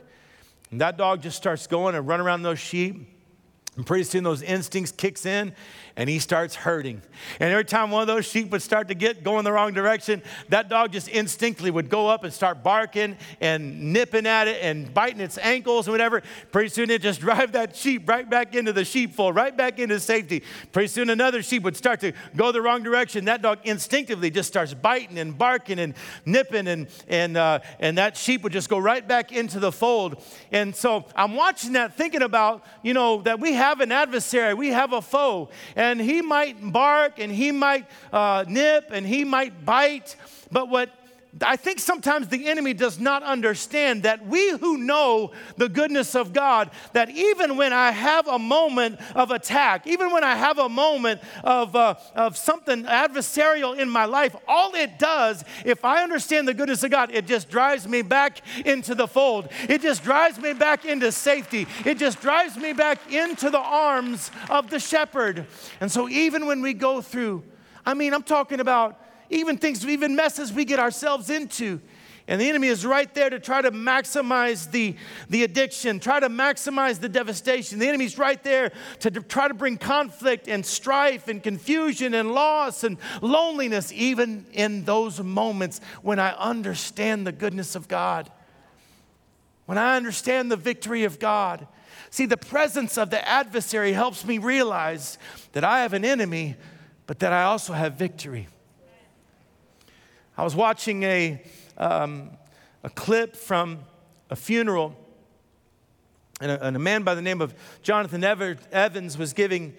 And 0.70 0.80
that 0.80 0.96
dog 0.96 1.22
just 1.22 1.36
starts 1.36 1.66
going 1.66 1.94
and 1.94 2.06
run 2.06 2.20
around 2.20 2.42
those 2.42 2.58
sheep. 2.58 3.08
And 3.76 3.86
pretty 3.86 4.04
soon 4.04 4.24
those 4.24 4.42
instincts 4.42 4.90
kicks 4.90 5.26
in 5.26 5.52
and 5.96 6.10
he 6.10 6.18
starts 6.18 6.54
herding. 6.54 7.00
And 7.40 7.50
every 7.50 7.64
time 7.64 7.90
one 7.90 8.02
of 8.02 8.06
those 8.06 8.26
sheep 8.26 8.50
would 8.50 8.60
start 8.60 8.88
to 8.88 8.94
get 8.94 9.24
going 9.24 9.44
the 9.44 9.52
wrong 9.52 9.72
direction, 9.72 10.22
that 10.50 10.68
dog 10.68 10.92
just 10.92 11.08
instinctively 11.08 11.70
would 11.70 11.88
go 11.88 12.06
up 12.08 12.22
and 12.22 12.32
start 12.32 12.62
barking 12.62 13.16
and 13.40 13.94
nipping 13.94 14.26
at 14.26 14.46
it 14.46 14.62
and 14.62 14.92
biting 14.92 15.20
its 15.20 15.38
ankles 15.38 15.86
and 15.86 15.92
whatever. 15.92 16.22
Pretty 16.52 16.68
soon 16.68 16.90
it 16.90 17.00
just 17.00 17.20
drive 17.26 17.52
that 17.52 17.74
sheep 17.74 18.06
right 18.06 18.28
back 18.28 18.54
into 18.54 18.74
the 18.74 18.84
sheepfold, 18.84 19.34
right 19.34 19.56
back 19.56 19.78
into 19.78 19.98
safety. 19.98 20.42
Pretty 20.70 20.88
soon 20.88 21.08
another 21.08 21.42
sheep 21.42 21.62
would 21.62 21.76
start 21.76 22.00
to 22.00 22.12
go 22.36 22.52
the 22.52 22.60
wrong 22.60 22.82
direction. 22.82 23.24
That 23.24 23.40
dog 23.40 23.60
instinctively 23.64 24.30
just 24.30 24.48
starts 24.48 24.74
biting 24.74 25.18
and 25.18 25.36
barking 25.36 25.78
and 25.78 25.94
nipping, 26.26 26.68
and 26.68 26.88
and 27.08 27.36
uh, 27.38 27.60
and 27.80 27.96
that 27.96 28.16
sheep 28.18 28.42
would 28.42 28.52
just 28.52 28.68
go 28.68 28.78
right 28.78 29.06
back 29.06 29.32
into 29.32 29.58
the 29.58 29.72
fold. 29.72 30.22
And 30.52 30.76
so 30.76 31.06
I'm 31.14 31.34
watching 31.34 31.72
that, 31.72 31.96
thinking 31.96 32.22
about 32.22 32.64
you 32.82 32.92
know 32.92 33.22
that 33.22 33.40
we 33.40 33.54
have 33.54 33.80
an 33.80 33.92
adversary, 33.92 34.52
we 34.52 34.68
have 34.68 34.92
a 34.92 35.00
foe. 35.00 35.48
And 35.74 35.85
and 35.90 36.00
he 36.00 36.22
might 36.22 36.56
bark 36.72 37.18
and 37.18 37.30
he 37.32 37.52
might 37.52 37.86
uh, 38.12 38.44
nip 38.48 38.90
and 38.90 39.06
he 39.06 39.24
might 39.24 39.64
bite. 39.64 40.16
But 40.50 40.68
what 40.68 40.90
I 41.42 41.56
think 41.56 41.80
sometimes 41.80 42.28
the 42.28 42.48
enemy 42.48 42.72
does 42.72 42.98
not 42.98 43.22
understand 43.22 44.04
that 44.04 44.26
we 44.26 44.56
who 44.56 44.78
know 44.78 45.32
the 45.56 45.68
goodness 45.68 46.14
of 46.14 46.32
God, 46.32 46.70
that 46.92 47.10
even 47.10 47.56
when 47.56 47.72
I 47.72 47.90
have 47.90 48.26
a 48.26 48.38
moment 48.38 49.00
of 49.14 49.30
attack, 49.30 49.86
even 49.86 50.12
when 50.12 50.24
I 50.24 50.34
have 50.34 50.58
a 50.58 50.68
moment 50.68 51.20
of, 51.44 51.76
uh, 51.76 51.94
of 52.14 52.36
something 52.36 52.84
adversarial 52.84 53.76
in 53.76 53.90
my 53.90 54.04
life, 54.04 54.34
all 54.48 54.74
it 54.74 54.98
does, 54.98 55.44
if 55.64 55.84
I 55.84 56.02
understand 56.02 56.48
the 56.48 56.54
goodness 56.54 56.82
of 56.84 56.90
God, 56.90 57.10
it 57.12 57.26
just 57.26 57.50
drives 57.50 57.86
me 57.86 58.02
back 58.02 58.40
into 58.64 58.94
the 58.94 59.06
fold. 59.06 59.48
It 59.68 59.82
just 59.82 60.02
drives 60.02 60.38
me 60.38 60.52
back 60.52 60.84
into 60.84 61.12
safety. 61.12 61.66
It 61.84 61.98
just 61.98 62.20
drives 62.20 62.56
me 62.56 62.72
back 62.72 63.12
into 63.12 63.50
the 63.50 63.58
arms 63.58 64.30
of 64.48 64.70
the 64.70 64.78
shepherd. 64.78 65.46
And 65.80 65.90
so 65.90 66.08
even 66.08 66.46
when 66.46 66.62
we 66.62 66.72
go 66.72 67.02
through, 67.02 67.44
I 67.84 67.94
mean, 67.94 68.14
I'm 68.14 68.22
talking 68.22 68.60
about 68.60 69.00
even 69.30 69.58
things, 69.58 69.84
even 69.86 70.16
messes 70.16 70.52
we 70.52 70.64
get 70.64 70.78
ourselves 70.78 71.30
into. 71.30 71.80
And 72.28 72.40
the 72.40 72.48
enemy 72.48 72.66
is 72.66 72.84
right 72.84 73.12
there 73.14 73.30
to 73.30 73.38
try 73.38 73.62
to 73.62 73.70
maximize 73.70 74.68
the, 74.70 74.96
the 75.30 75.44
addiction, 75.44 76.00
try 76.00 76.18
to 76.18 76.28
maximize 76.28 76.98
the 76.98 77.08
devastation. 77.08 77.78
The 77.78 77.86
enemy's 77.86 78.18
right 78.18 78.42
there 78.42 78.72
to, 79.00 79.10
to 79.12 79.20
try 79.20 79.46
to 79.46 79.54
bring 79.54 79.76
conflict 79.76 80.48
and 80.48 80.66
strife 80.66 81.28
and 81.28 81.40
confusion 81.40 82.14
and 82.14 82.32
loss 82.32 82.82
and 82.82 82.98
loneliness, 83.22 83.92
even 83.92 84.44
in 84.52 84.84
those 84.84 85.22
moments 85.22 85.80
when 86.02 86.18
I 86.18 86.32
understand 86.32 87.26
the 87.26 87.32
goodness 87.32 87.76
of 87.76 87.86
God. 87.86 88.30
When 89.66 89.78
I 89.78 89.96
understand 89.96 90.50
the 90.50 90.56
victory 90.56 91.04
of 91.04 91.20
God. 91.20 91.68
See, 92.10 92.26
the 92.26 92.36
presence 92.36 92.98
of 92.98 93.10
the 93.10 93.26
adversary 93.26 93.92
helps 93.92 94.24
me 94.24 94.38
realize 94.38 95.18
that 95.52 95.62
I 95.62 95.82
have 95.82 95.92
an 95.92 96.04
enemy, 96.04 96.56
but 97.06 97.20
that 97.20 97.32
I 97.32 97.44
also 97.44 97.72
have 97.72 97.94
victory. 97.94 98.48
I 100.38 100.44
was 100.44 100.54
watching 100.54 101.02
a, 101.02 101.42
um, 101.78 102.30
a 102.84 102.90
clip 102.90 103.34
from 103.34 103.78
a 104.28 104.36
funeral, 104.36 104.94
and 106.42 106.50
a, 106.50 106.66
and 106.66 106.76
a, 106.76 106.78
man 106.78 107.04
by 107.04 107.14
the 107.14 107.22
name 107.22 107.40
of 107.40 107.54
Jonathan 107.82 108.22
Evans 108.22 109.16
was 109.16 109.32
giving 109.32 109.74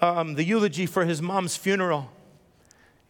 um, 0.00 0.34
the 0.34 0.44
eulogy 0.44 0.86
for 0.86 1.04
his 1.04 1.20
mom's 1.20 1.56
funeral. 1.56 2.10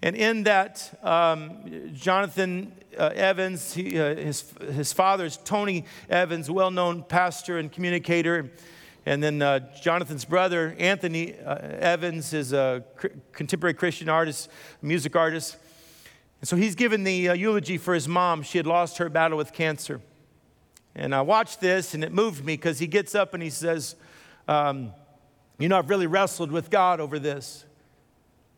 And 0.03 0.17
in 0.17 0.43
that, 0.43 0.99
um, 1.05 1.93
Jonathan 1.95 2.73
uh, 2.99 3.11
Evans, 3.15 3.75
he, 3.75 4.01
uh, 4.01 4.17
his, 4.17 4.53
his 4.73 4.93
father 4.93 5.25
is 5.25 5.37
Tony 5.37 5.85
Evans, 6.11 6.51
well 6.51 6.73
known 6.73 7.05
pastor 7.05 7.59
and 7.59 7.71
communicator. 7.71 8.51
And 9.07 9.23
then 9.23 9.41
uh, 9.41 9.61
Jonathan's 9.81 10.25
brother, 10.25 10.75
Anthony 10.81 11.39
uh, 11.39 11.59
Evans, 11.61 12.33
is 12.33 12.53
a 12.53 12.83
contemporary 13.33 13.75
Christian 13.75 14.09
artist, 14.09 14.51
music 14.81 15.15
artist. 15.15 15.59
And 16.43 16.49
so 16.49 16.57
he's 16.57 16.75
given 16.75 17.05
the 17.05 17.29
uh, 17.29 17.35
eulogy 17.35 17.79
for 17.79 17.95
his 17.95 18.09
mom. 18.09 18.43
She 18.43 18.59
had 18.59 18.67
lost 18.67 18.99
her 18.99 19.09
battle 19.09 19.39
with 19.39 19.53
cancer. 19.53 20.01
And 20.93 21.15
I 21.15 21.23
watched 21.23 21.61
this 21.61 21.95
and 21.95 22.03
it 22.03 22.13
moved 22.13 22.45
me 22.45 22.55
because 22.55 22.81
he 22.81 22.89
gets 22.89 23.15
up 23.15 23.33
and 23.33 23.41
he 23.41 23.49
says, 23.49 23.95
um, 24.49 24.93
You 25.61 25.69
know, 25.69 25.79
I've 25.79 25.89
really 25.89 26.09
wrestled 26.09 26.51
with 26.51 26.69
God 26.69 26.99
over 26.99 27.21
this. 27.21 27.65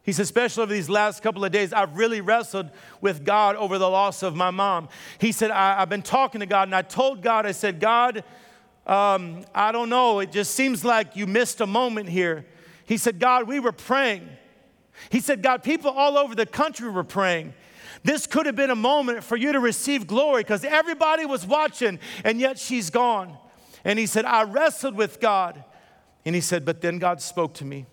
He 0.02 0.12
says, 0.12 0.26
especially 0.26 0.62
over 0.62 0.72
these 0.72 0.88
last 0.88 1.22
couple 1.22 1.44
of 1.44 1.52
days, 1.52 1.74
I've 1.74 1.96
really 1.96 2.22
wrestled 2.22 2.70
with 3.02 3.22
God 3.22 3.54
over 3.56 3.76
the 3.76 3.88
loss 3.88 4.22
of 4.22 4.34
my 4.34 4.50
mom. 4.50 4.88
He 5.18 5.30
said, 5.30 5.50
I, 5.50 5.80
have 5.80 5.90
been 5.90 6.02
talking 6.02 6.40
to 6.40 6.46
God 6.46 6.68
and 6.68 6.74
I 6.74 6.82
told 6.82 7.22
God, 7.22 7.44
I 7.44 7.52
said, 7.52 7.80
God, 7.80 8.24
um, 8.86 9.44
I 9.54 9.72
don't 9.72 9.90
know, 9.90 10.20
it 10.20 10.32
just 10.32 10.54
seems 10.54 10.86
like 10.86 11.16
you 11.16 11.26
missed 11.26 11.60
a 11.60 11.66
moment 11.66 12.08
here. 12.08 12.46
He 12.86 12.96
said, 12.96 13.18
God, 13.18 13.46
we 13.46 13.60
were 13.60 13.72
praying. 13.72 14.28
He 15.10 15.20
said, 15.20 15.42
God, 15.42 15.62
people 15.62 15.90
all 15.90 16.16
over 16.16 16.34
the 16.34 16.46
country 16.46 16.90
were 16.90 17.04
praying. 17.04 17.52
This 18.04 18.26
could 18.26 18.44
have 18.44 18.54
been 18.54 18.70
a 18.70 18.76
moment 18.76 19.24
for 19.24 19.36
you 19.36 19.52
to 19.52 19.60
receive 19.60 20.06
glory 20.06 20.42
because 20.42 20.62
everybody 20.62 21.24
was 21.24 21.46
watching, 21.46 21.98
and 22.22 22.38
yet 22.38 22.58
she's 22.58 22.90
gone. 22.90 23.36
And 23.82 23.98
he 23.98 24.06
said, 24.06 24.26
I 24.26 24.44
wrestled 24.44 24.94
with 24.94 25.20
God. 25.20 25.64
And 26.24 26.34
he 26.34 26.40
said, 26.40 26.64
But 26.64 26.82
then 26.82 26.98
God 26.98 27.20
spoke 27.20 27.54
to 27.54 27.64
me. 27.64 27.86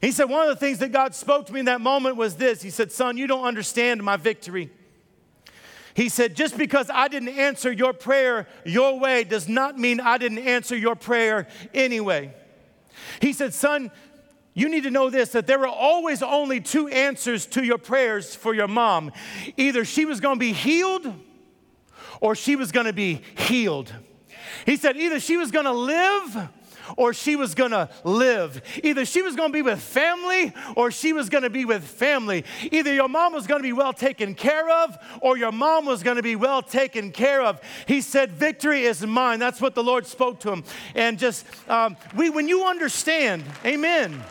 He 0.00 0.10
said, 0.10 0.24
One 0.24 0.42
of 0.42 0.48
the 0.48 0.56
things 0.56 0.78
that 0.78 0.92
God 0.92 1.14
spoke 1.14 1.46
to 1.46 1.52
me 1.52 1.60
in 1.60 1.66
that 1.66 1.80
moment 1.80 2.16
was 2.16 2.36
this 2.36 2.60
He 2.60 2.70
said, 2.70 2.90
Son, 2.90 3.16
you 3.16 3.26
don't 3.26 3.44
understand 3.44 4.02
my 4.02 4.16
victory. 4.16 4.70
He 5.94 6.08
said, 6.08 6.34
Just 6.34 6.56
because 6.56 6.90
I 6.92 7.08
didn't 7.08 7.30
answer 7.30 7.70
your 7.70 7.92
prayer 7.92 8.48
your 8.64 8.98
way 8.98 9.24
does 9.24 9.48
not 9.48 9.78
mean 9.78 10.00
I 10.00 10.18
didn't 10.18 10.38
answer 10.38 10.76
your 10.76 10.96
prayer 10.96 11.46
anyway. 11.72 12.34
He 13.20 13.32
said, 13.32 13.54
Son, 13.54 13.90
you 14.58 14.68
need 14.68 14.82
to 14.82 14.90
know 14.90 15.10
this 15.10 15.30
that 15.30 15.46
there 15.46 15.58
were 15.58 15.68
always 15.68 16.22
only 16.22 16.60
two 16.60 16.88
answers 16.88 17.46
to 17.46 17.64
your 17.64 17.78
prayers 17.78 18.34
for 18.34 18.54
your 18.54 18.68
mom. 18.68 19.12
Either 19.56 19.84
she 19.84 20.04
was 20.04 20.20
going 20.20 20.36
to 20.36 20.40
be 20.40 20.52
healed 20.52 21.12
or 22.20 22.34
she 22.34 22.56
was 22.56 22.72
going 22.72 22.86
to 22.86 22.92
be 22.92 23.22
healed. 23.36 23.92
He 24.66 24.76
said, 24.76 24.96
either 24.96 25.20
she 25.20 25.36
was 25.36 25.50
going 25.50 25.66
to 25.66 25.72
live 25.72 26.50
or 26.96 27.12
she 27.12 27.36
was 27.36 27.54
gonna 27.54 27.90
live. 28.04 28.62
Either 28.82 29.04
she 29.04 29.22
was 29.22 29.36
gonna 29.36 29.52
be 29.52 29.62
with 29.62 29.80
family 29.80 30.52
or 30.76 30.90
she 30.90 31.12
was 31.12 31.28
gonna 31.28 31.50
be 31.50 31.64
with 31.64 31.84
family. 31.84 32.44
Either 32.70 32.92
your 32.92 33.08
mom 33.08 33.32
was 33.32 33.46
gonna 33.46 33.62
be 33.62 33.72
well 33.72 33.92
taken 33.92 34.34
care 34.34 34.68
of 34.68 34.96
or 35.20 35.36
your 35.36 35.52
mom 35.52 35.84
was 35.84 36.02
gonna 36.02 36.22
be 36.22 36.36
well 36.36 36.62
taken 36.62 37.10
care 37.12 37.42
of. 37.42 37.60
He 37.86 38.00
said, 38.00 38.32
Victory 38.32 38.82
is 38.82 39.04
mine. 39.06 39.38
That's 39.38 39.60
what 39.60 39.74
the 39.74 39.82
Lord 39.82 40.06
spoke 40.06 40.40
to 40.40 40.52
him. 40.52 40.64
And 40.94 41.18
just, 41.18 41.46
um, 41.68 41.96
we, 42.16 42.30
when 42.30 42.48
you 42.48 42.64
understand, 42.64 43.44
amen. 43.64 44.22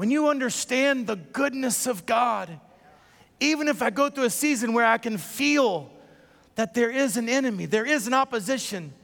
When 0.00 0.10
you 0.10 0.30
understand 0.30 1.06
the 1.06 1.16
goodness 1.16 1.86
of 1.86 2.06
God, 2.06 2.58
even 3.38 3.68
if 3.68 3.82
I 3.82 3.90
go 3.90 4.08
through 4.08 4.24
a 4.24 4.30
season 4.30 4.72
where 4.72 4.86
I 4.86 4.96
can 4.96 5.18
feel 5.18 5.90
that 6.54 6.72
there 6.72 6.90
is 6.90 7.18
an 7.18 7.28
enemy, 7.28 7.66
there 7.66 7.84
is 7.84 8.06
an 8.06 8.14
opposition, 8.14 8.94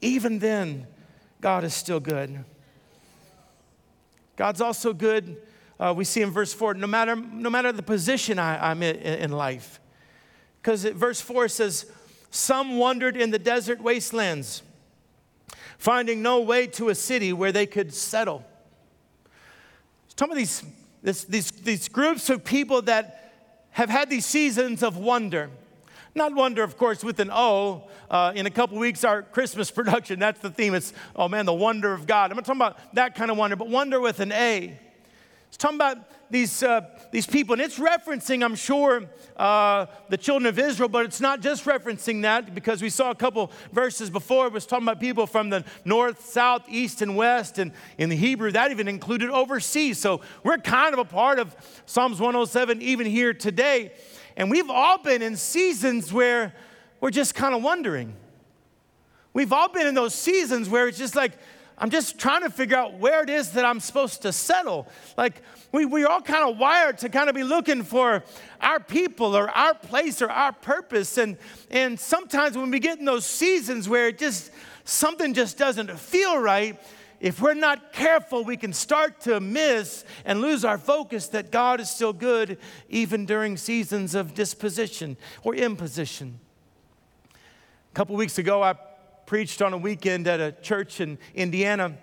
even 0.00 0.40
then, 0.40 0.88
God 1.40 1.62
is 1.62 1.72
still 1.72 2.00
good. 2.00 2.44
God's 4.34 4.60
also 4.60 4.92
good. 4.92 5.40
Uh, 5.78 5.94
we 5.96 6.02
see 6.02 6.20
in 6.20 6.32
verse 6.32 6.52
4 6.52 6.74
no 6.74 6.88
matter, 6.88 7.14
no 7.14 7.48
matter 7.48 7.70
the 7.70 7.84
position 7.84 8.40
I, 8.40 8.72
am 8.72 8.82
in, 8.82 8.96
in 8.96 9.30
life. 9.30 9.78
Because 10.60 10.82
verse 10.82 11.20
4 11.20 11.46
says, 11.46 11.86
Some 12.32 12.76
wandered 12.76 13.16
in 13.16 13.30
the 13.30 13.38
desert 13.38 13.80
wastelands, 13.80 14.64
finding 15.78 16.22
no 16.22 16.40
way 16.40 16.66
to 16.66 16.88
a 16.88 16.96
city 16.96 17.32
where 17.32 17.52
they 17.52 17.66
could 17.66 17.94
settle. 17.94 18.44
Some 20.20 20.30
of 20.30 20.36
these, 20.36 20.62
this, 21.02 21.24
these, 21.24 21.50
these 21.50 21.88
groups 21.88 22.28
of 22.28 22.44
people 22.44 22.82
that 22.82 23.32
have 23.70 23.88
had 23.88 24.10
these 24.10 24.26
seasons 24.26 24.82
of 24.82 24.98
wonder. 24.98 25.48
Not 26.14 26.34
wonder, 26.34 26.62
of 26.62 26.76
course, 26.76 27.02
with 27.02 27.20
an 27.20 27.30
O. 27.32 27.88
Uh, 28.10 28.30
in 28.36 28.44
a 28.44 28.50
couple 28.50 28.76
weeks, 28.76 29.02
our 29.02 29.22
Christmas 29.22 29.70
production, 29.78 30.18
that's 30.18 30.40
the 30.40 30.50
theme. 30.50 30.74
It's, 30.74 30.92
oh 31.16 31.26
man, 31.26 31.46
the 31.46 31.54
wonder 31.54 31.94
of 31.94 32.06
God. 32.06 32.30
I'm 32.30 32.36
not 32.36 32.44
talking 32.44 32.60
about 32.60 32.94
that 32.96 33.14
kind 33.14 33.30
of 33.30 33.38
wonder, 33.38 33.56
but 33.56 33.68
wonder 33.68 33.98
with 33.98 34.20
an 34.20 34.30
A. 34.32 34.78
It's 35.48 35.56
talking 35.56 35.78
about 35.78 35.96
these, 36.30 36.62
uh, 36.62 36.82
these 37.10 37.26
people, 37.26 37.54
and 37.54 37.62
it's 37.62 37.78
referencing, 37.78 38.44
I'm 38.44 38.54
sure, 38.54 39.04
uh, 39.36 39.86
the 40.08 40.16
children 40.16 40.46
of 40.46 40.58
Israel, 40.58 40.88
but 40.88 41.04
it's 41.04 41.20
not 41.20 41.40
just 41.40 41.64
referencing 41.64 42.22
that 42.22 42.54
because 42.54 42.80
we 42.80 42.88
saw 42.88 43.10
a 43.10 43.14
couple 43.14 43.50
verses 43.72 44.10
before. 44.10 44.46
It 44.46 44.52
was 44.52 44.66
talking 44.66 44.86
about 44.86 45.00
people 45.00 45.26
from 45.26 45.50
the 45.50 45.64
north, 45.84 46.24
south, 46.24 46.64
east, 46.68 47.02
and 47.02 47.16
west, 47.16 47.58
and 47.58 47.72
in 47.98 48.08
the 48.08 48.16
Hebrew, 48.16 48.52
that 48.52 48.70
even 48.70 48.86
included 48.88 49.30
overseas. 49.30 49.98
So 49.98 50.20
we're 50.44 50.58
kind 50.58 50.92
of 50.92 51.00
a 51.00 51.04
part 51.04 51.38
of 51.38 51.54
Psalms 51.86 52.20
107 52.20 52.80
even 52.80 53.06
here 53.06 53.34
today. 53.34 53.92
And 54.36 54.50
we've 54.50 54.70
all 54.70 54.98
been 54.98 55.22
in 55.22 55.36
seasons 55.36 56.12
where 56.12 56.54
we're 57.00 57.10
just 57.10 57.34
kind 57.34 57.54
of 57.54 57.62
wondering. 57.62 58.14
We've 59.32 59.52
all 59.52 59.68
been 59.68 59.86
in 59.86 59.94
those 59.94 60.14
seasons 60.14 60.68
where 60.68 60.88
it's 60.88 60.98
just 60.98 61.14
like, 61.14 61.32
I'm 61.80 61.88
just 61.88 62.18
trying 62.18 62.42
to 62.42 62.50
figure 62.50 62.76
out 62.76 62.98
where 62.98 63.22
it 63.22 63.30
is 63.30 63.52
that 63.52 63.64
I'm 63.64 63.80
supposed 63.80 64.20
to 64.22 64.32
settle. 64.32 64.86
Like, 65.16 65.40
we, 65.72 65.86
we're 65.86 66.06
all 66.06 66.20
kind 66.20 66.50
of 66.50 66.58
wired 66.58 66.98
to 66.98 67.08
kind 67.08 67.30
of 67.30 67.34
be 67.34 67.42
looking 67.42 67.82
for 67.82 68.22
our 68.60 68.80
people 68.80 69.34
or 69.34 69.48
our 69.48 69.72
place 69.72 70.20
or 70.20 70.30
our 70.30 70.52
purpose. 70.52 71.16
And, 71.16 71.38
and 71.70 71.98
sometimes 71.98 72.58
when 72.58 72.70
we 72.70 72.80
get 72.80 72.98
in 72.98 73.06
those 73.06 73.24
seasons 73.24 73.88
where 73.88 74.08
it 74.08 74.18
just, 74.18 74.50
something 74.84 75.32
just 75.32 75.56
doesn't 75.56 75.90
feel 75.98 76.38
right, 76.38 76.78
if 77.18 77.40
we're 77.40 77.54
not 77.54 77.94
careful, 77.94 78.44
we 78.44 78.58
can 78.58 78.74
start 78.74 79.20
to 79.22 79.40
miss 79.40 80.04
and 80.26 80.42
lose 80.42 80.66
our 80.66 80.78
focus 80.78 81.28
that 81.28 81.50
God 81.50 81.80
is 81.80 81.88
still 81.88 82.12
good 82.12 82.58
even 82.90 83.24
during 83.24 83.56
seasons 83.56 84.14
of 84.14 84.34
disposition 84.34 85.16
or 85.42 85.54
imposition. 85.54 86.40
A 87.32 87.94
couple 87.94 88.16
weeks 88.16 88.36
ago, 88.38 88.62
I 88.62 88.74
preached 89.30 89.62
on 89.62 89.72
a 89.72 89.78
weekend 89.78 90.26
at 90.26 90.40
a 90.40 90.50
church 90.50 91.00
in 91.00 91.16
Indiana, 91.36 91.96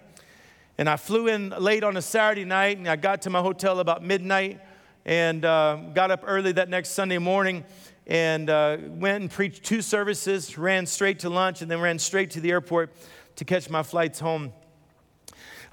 and 0.78 0.90
I 0.90 0.96
flew 0.96 1.28
in 1.28 1.50
late 1.50 1.84
on 1.84 1.98
a 1.98 2.02
Saturday 2.02 2.46
night, 2.46 2.78
and 2.78 2.88
I 2.88 2.96
got 2.96 3.24
to 3.24 3.30
my 3.30 3.42
hotel 3.42 3.82
about 3.82 4.02
midnight 4.02 4.62
and 5.04 5.44
uh, 5.44 5.76
got 5.94 6.10
up 6.10 6.24
early 6.26 6.54
that 6.54 6.70
next 6.70 6.92
Sunday 6.92 7.18
morning 7.18 7.66
and 8.06 8.50
uh, 8.50 8.78
went 8.80 9.24
and 9.24 9.30
preached 9.30 9.66
two 9.66 9.82
services, 9.82 10.58
ran 10.58 10.86
straight 10.86 11.20
to 11.20 11.30
lunch, 11.30 11.62
and 11.62 11.70
then 11.70 11.82
ran 11.82 12.00
straight 12.00 12.32
to 12.32 12.40
the 12.40 12.50
airport 12.50 12.96
to 13.36 13.44
catch 13.44 13.70
my 13.70 13.84
flights 13.84 14.22
home. 14.22 14.54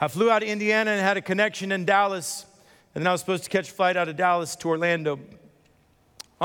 I 0.00 0.08
flew 0.08 0.32
out 0.32 0.42
of 0.42 0.48
Indiana 0.48 0.90
and 0.90 1.00
had 1.00 1.16
a 1.16 1.22
connection 1.22 1.70
in 1.70 1.84
Dallas, 1.84 2.46
and 2.96 3.04
then 3.04 3.06
I 3.08 3.12
was 3.12 3.20
supposed 3.20 3.44
to 3.44 3.50
catch 3.50 3.70
a 3.70 3.72
flight 3.72 3.96
out 3.96 4.08
of 4.08 4.16
Dallas 4.16 4.56
to 4.56 4.68
Orlando. 4.68 5.20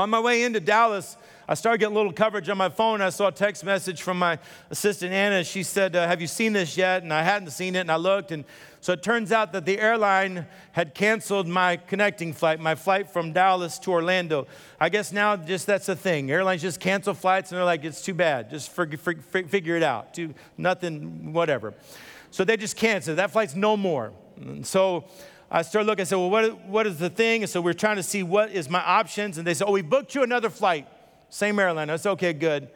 On 0.00 0.08
my 0.08 0.18
way 0.18 0.44
into 0.44 0.60
Dallas, 0.60 1.18
I 1.46 1.52
started 1.52 1.76
getting 1.76 1.94
a 1.94 1.98
little 1.98 2.14
coverage 2.14 2.48
on 2.48 2.56
my 2.56 2.70
phone. 2.70 3.02
I 3.02 3.10
saw 3.10 3.26
a 3.26 3.32
text 3.32 3.62
message 3.66 4.00
from 4.00 4.18
my 4.18 4.38
assistant 4.70 5.12
Anna. 5.12 5.44
She 5.44 5.62
said, 5.62 5.94
uh, 5.94 6.06
Have 6.06 6.22
you 6.22 6.26
seen 6.26 6.54
this 6.54 6.74
yet? 6.74 7.02
And 7.02 7.12
I 7.12 7.22
hadn't 7.22 7.50
seen 7.50 7.76
it, 7.76 7.80
and 7.80 7.92
I 7.92 7.96
looked. 7.96 8.32
And 8.32 8.46
so 8.80 8.94
it 8.94 9.02
turns 9.02 9.30
out 9.30 9.52
that 9.52 9.66
the 9.66 9.78
airline 9.78 10.46
had 10.72 10.94
canceled 10.94 11.46
my 11.46 11.76
connecting 11.76 12.32
flight, 12.32 12.60
my 12.60 12.74
flight 12.74 13.10
from 13.10 13.34
Dallas 13.34 13.78
to 13.80 13.92
Orlando. 13.92 14.46
I 14.80 14.88
guess 14.88 15.12
now 15.12 15.36
just 15.36 15.66
that's 15.66 15.90
a 15.90 15.96
thing. 15.96 16.30
Airlines 16.30 16.62
just 16.62 16.80
cancel 16.80 17.12
flights, 17.12 17.52
and 17.52 17.58
they're 17.58 17.66
like, 17.66 17.84
It's 17.84 18.00
too 18.00 18.14
bad. 18.14 18.48
Just 18.48 18.70
for, 18.70 18.86
for, 18.96 19.12
for, 19.16 19.42
figure 19.42 19.76
it 19.76 19.82
out. 19.82 20.14
Do 20.14 20.32
nothing, 20.56 21.34
whatever. 21.34 21.74
So 22.30 22.42
they 22.42 22.56
just 22.56 22.76
canceled. 22.76 23.18
That 23.18 23.32
flight's 23.32 23.54
no 23.54 23.76
more. 23.76 24.14
And 24.40 24.66
so 24.66 25.04
I 25.50 25.62
started 25.62 25.88
looking. 25.88 26.02
I 26.02 26.04
said, 26.04 26.16
well, 26.16 26.30
what, 26.30 26.64
what 26.66 26.86
is 26.86 26.98
the 26.98 27.10
thing? 27.10 27.42
And 27.42 27.50
so 27.50 27.60
we're 27.60 27.72
trying 27.72 27.96
to 27.96 28.02
see 28.02 28.22
what 28.22 28.50
is 28.50 28.70
my 28.70 28.82
options. 28.82 29.36
And 29.36 29.46
they 29.46 29.54
said, 29.54 29.66
oh, 29.66 29.72
we 29.72 29.82
booked 29.82 30.14
you 30.14 30.22
another 30.22 30.48
flight. 30.48 30.86
Same 31.28 31.58
airline. 31.58 31.90
I 31.90 31.96
said, 31.96 32.12
okay, 32.12 32.32
good. 32.32 32.68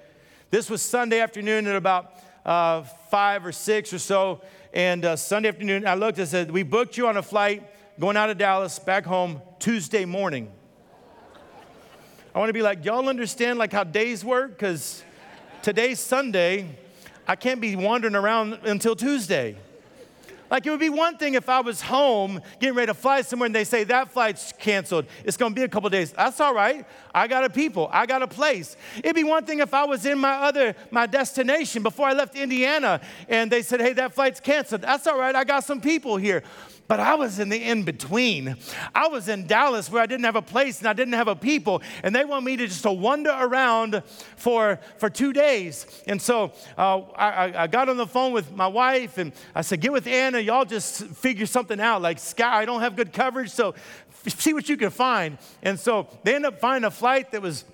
This 0.50 0.68
was 0.68 0.82
Sunday 0.82 1.20
afternoon 1.20 1.66
at 1.68 1.76
about 1.76 2.14
uh, 2.44 2.82
five 3.10 3.46
or 3.46 3.52
six 3.52 3.92
or 3.92 3.98
so. 3.98 4.42
And 4.72 5.04
uh, 5.04 5.14
Sunday 5.14 5.48
afternoon, 5.48 5.86
I 5.86 5.94
looked 5.94 6.18
and 6.18 6.26
said, 6.26 6.50
we 6.50 6.64
booked 6.64 6.96
you 6.96 7.06
on 7.06 7.16
a 7.16 7.22
flight 7.22 7.62
going 8.00 8.16
out 8.16 8.28
of 8.28 8.38
Dallas 8.38 8.80
back 8.80 9.06
home 9.06 9.40
Tuesday 9.60 10.04
morning. 10.04 10.50
I 12.34 12.40
want 12.40 12.48
to 12.48 12.54
be 12.54 12.62
like, 12.62 12.84
y'all 12.84 13.08
understand 13.08 13.58
like 13.60 13.72
how 13.72 13.84
days 13.84 14.24
work? 14.24 14.50
Because 14.50 15.04
today's 15.62 16.00
Sunday 16.00 16.76
I 17.26 17.36
can't 17.36 17.60
be 17.60 17.74
wandering 17.76 18.16
around 18.16 18.58
until 18.64 18.94
Tuesday. 18.96 19.56
Like 20.50 20.66
it 20.66 20.70
would 20.70 20.80
be 20.80 20.90
one 20.90 21.16
thing 21.16 21.34
if 21.34 21.48
I 21.48 21.60
was 21.60 21.80
home 21.80 22.40
getting 22.60 22.76
ready 22.76 22.86
to 22.86 22.94
fly 22.94 23.22
somewhere 23.22 23.46
and 23.46 23.54
they 23.54 23.64
say 23.64 23.84
that 23.84 24.12
flight's 24.12 24.52
canceled. 24.52 25.06
It's 25.24 25.36
to 25.36 25.50
be 25.50 25.62
a 25.62 25.68
couple 25.68 25.88
days. 25.90 26.12
That's 26.12 26.40
all 26.40 26.54
right. 26.54 26.84
I 27.14 27.26
got 27.26 27.44
a 27.44 27.50
people. 27.50 27.88
I 27.92 28.06
got 28.06 28.22
a 28.22 28.26
place. 28.28 28.76
It'd 28.98 29.14
be 29.14 29.24
one 29.24 29.44
thing 29.44 29.60
if 29.60 29.72
I 29.72 29.84
was 29.84 30.04
in 30.06 30.18
my 30.18 30.34
other 30.34 30.74
my 30.90 31.06
destination 31.06 31.82
before 31.82 32.06
I 32.06 32.12
left 32.12 32.36
Indiana 32.36 33.00
and 33.28 33.50
they 33.50 33.62
said, 33.62 33.80
"Hey, 33.80 33.92
that 33.94 34.14
flight's 34.14 34.40
canceled." 34.40 34.82
That's 34.82 35.06
all 35.06 35.18
right. 35.18 35.34
I 35.34 35.44
got 35.44 35.64
some 35.64 35.80
people 35.80 36.16
here. 36.16 36.42
But 36.86 37.00
I 37.00 37.14
was 37.14 37.38
in 37.38 37.48
the 37.48 37.56
in 37.56 37.82
between. 37.82 38.56
I 38.94 39.08
was 39.08 39.28
in 39.28 39.46
Dallas 39.46 39.90
where 39.90 40.02
I 40.02 40.06
didn't 40.06 40.24
have 40.24 40.36
a 40.36 40.42
place 40.42 40.80
and 40.80 40.88
I 40.88 40.92
didn't 40.92 41.14
have 41.14 41.28
a 41.28 41.36
people, 41.36 41.82
and 42.02 42.14
they 42.14 42.24
want 42.24 42.44
me 42.44 42.56
to 42.56 42.66
just 42.66 42.82
to 42.82 42.92
wander 42.92 43.34
around 43.36 44.02
for, 44.36 44.78
for 44.98 45.08
two 45.08 45.32
days. 45.32 45.86
And 46.06 46.20
so 46.20 46.52
uh, 46.76 47.00
I, 47.16 47.62
I 47.62 47.66
got 47.68 47.88
on 47.88 47.96
the 47.96 48.06
phone 48.06 48.32
with 48.32 48.52
my 48.52 48.66
wife 48.66 49.16
and 49.18 49.32
I 49.54 49.62
said, 49.62 49.80
Get 49.80 49.92
with 49.92 50.06
Anna, 50.06 50.38
y'all 50.38 50.66
just 50.66 51.06
figure 51.06 51.46
something 51.46 51.80
out. 51.80 52.02
Like, 52.02 52.18
Sky, 52.18 52.60
I 52.60 52.64
don't 52.64 52.80
have 52.80 52.96
good 52.96 53.12
coverage, 53.12 53.50
so 53.50 53.74
see 54.28 54.52
what 54.52 54.68
you 54.68 54.76
can 54.76 54.90
find. 54.90 55.38
And 55.62 55.80
so 55.80 56.08
they 56.22 56.34
ended 56.34 56.52
up 56.52 56.60
finding 56.60 56.86
a 56.86 56.90
flight 56.90 57.32
that 57.32 57.40
was 57.40 57.64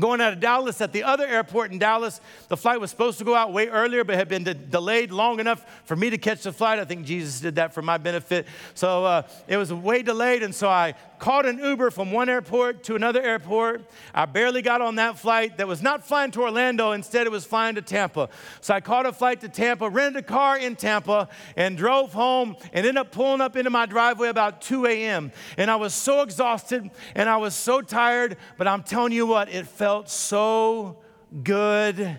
going 0.00 0.20
out 0.20 0.32
of 0.32 0.40
Dallas 0.40 0.80
at 0.80 0.92
the 0.92 1.02
other 1.04 1.26
airport 1.26 1.72
in 1.72 1.78
Dallas. 1.78 2.20
The 2.48 2.56
flight 2.56 2.80
was 2.80 2.90
supposed 2.90 3.18
to 3.18 3.24
go 3.24 3.34
out 3.34 3.52
way 3.52 3.68
earlier, 3.68 4.04
but 4.04 4.16
had 4.16 4.28
been 4.28 4.44
de- 4.44 4.54
delayed 4.54 5.10
long 5.10 5.40
enough 5.40 5.64
for 5.84 5.96
me 5.96 6.10
to 6.10 6.18
catch 6.18 6.42
the 6.42 6.52
flight. 6.52 6.78
I 6.78 6.84
think 6.84 7.06
Jesus 7.06 7.40
did 7.40 7.56
that 7.56 7.72
for 7.72 7.82
my 7.82 7.98
benefit. 7.98 8.46
So 8.74 9.04
uh, 9.04 9.22
it 9.46 9.56
was 9.56 9.72
way 9.72 10.02
delayed, 10.02 10.42
and 10.42 10.54
so 10.54 10.68
I 10.68 10.94
called 11.24 11.46
an 11.46 11.58
Uber 11.58 11.90
from 11.90 12.12
one 12.12 12.28
airport 12.28 12.82
to 12.82 12.96
another 12.96 13.22
airport. 13.22 13.82
I 14.14 14.26
barely 14.26 14.60
got 14.60 14.82
on 14.82 14.96
that 14.96 15.18
flight 15.18 15.56
that 15.56 15.66
was 15.66 15.80
not 15.80 16.06
flying 16.06 16.30
to 16.32 16.42
Orlando, 16.42 16.92
instead, 16.92 17.26
it 17.26 17.30
was 17.30 17.46
flying 17.46 17.76
to 17.76 17.80
Tampa. 17.80 18.28
So 18.60 18.74
I 18.74 18.82
caught 18.82 19.06
a 19.06 19.12
flight 19.12 19.40
to 19.40 19.48
Tampa, 19.48 19.88
rented 19.88 20.22
a 20.22 20.22
car 20.22 20.58
in 20.58 20.76
Tampa, 20.76 21.30
and 21.56 21.78
drove 21.78 22.12
home 22.12 22.56
and 22.74 22.84
ended 22.84 22.98
up 22.98 23.10
pulling 23.10 23.40
up 23.40 23.56
into 23.56 23.70
my 23.70 23.86
driveway 23.86 24.28
about 24.28 24.60
2 24.60 24.84
a.m. 24.84 25.32
And 25.56 25.70
I 25.70 25.76
was 25.76 25.94
so 25.94 26.20
exhausted 26.20 26.90
and 27.14 27.26
I 27.26 27.38
was 27.38 27.54
so 27.54 27.80
tired, 27.80 28.36
but 28.58 28.68
I'm 28.68 28.82
telling 28.82 29.12
you 29.12 29.24
what, 29.24 29.48
it 29.48 29.66
felt 29.66 30.10
so 30.10 30.98
good 31.42 32.18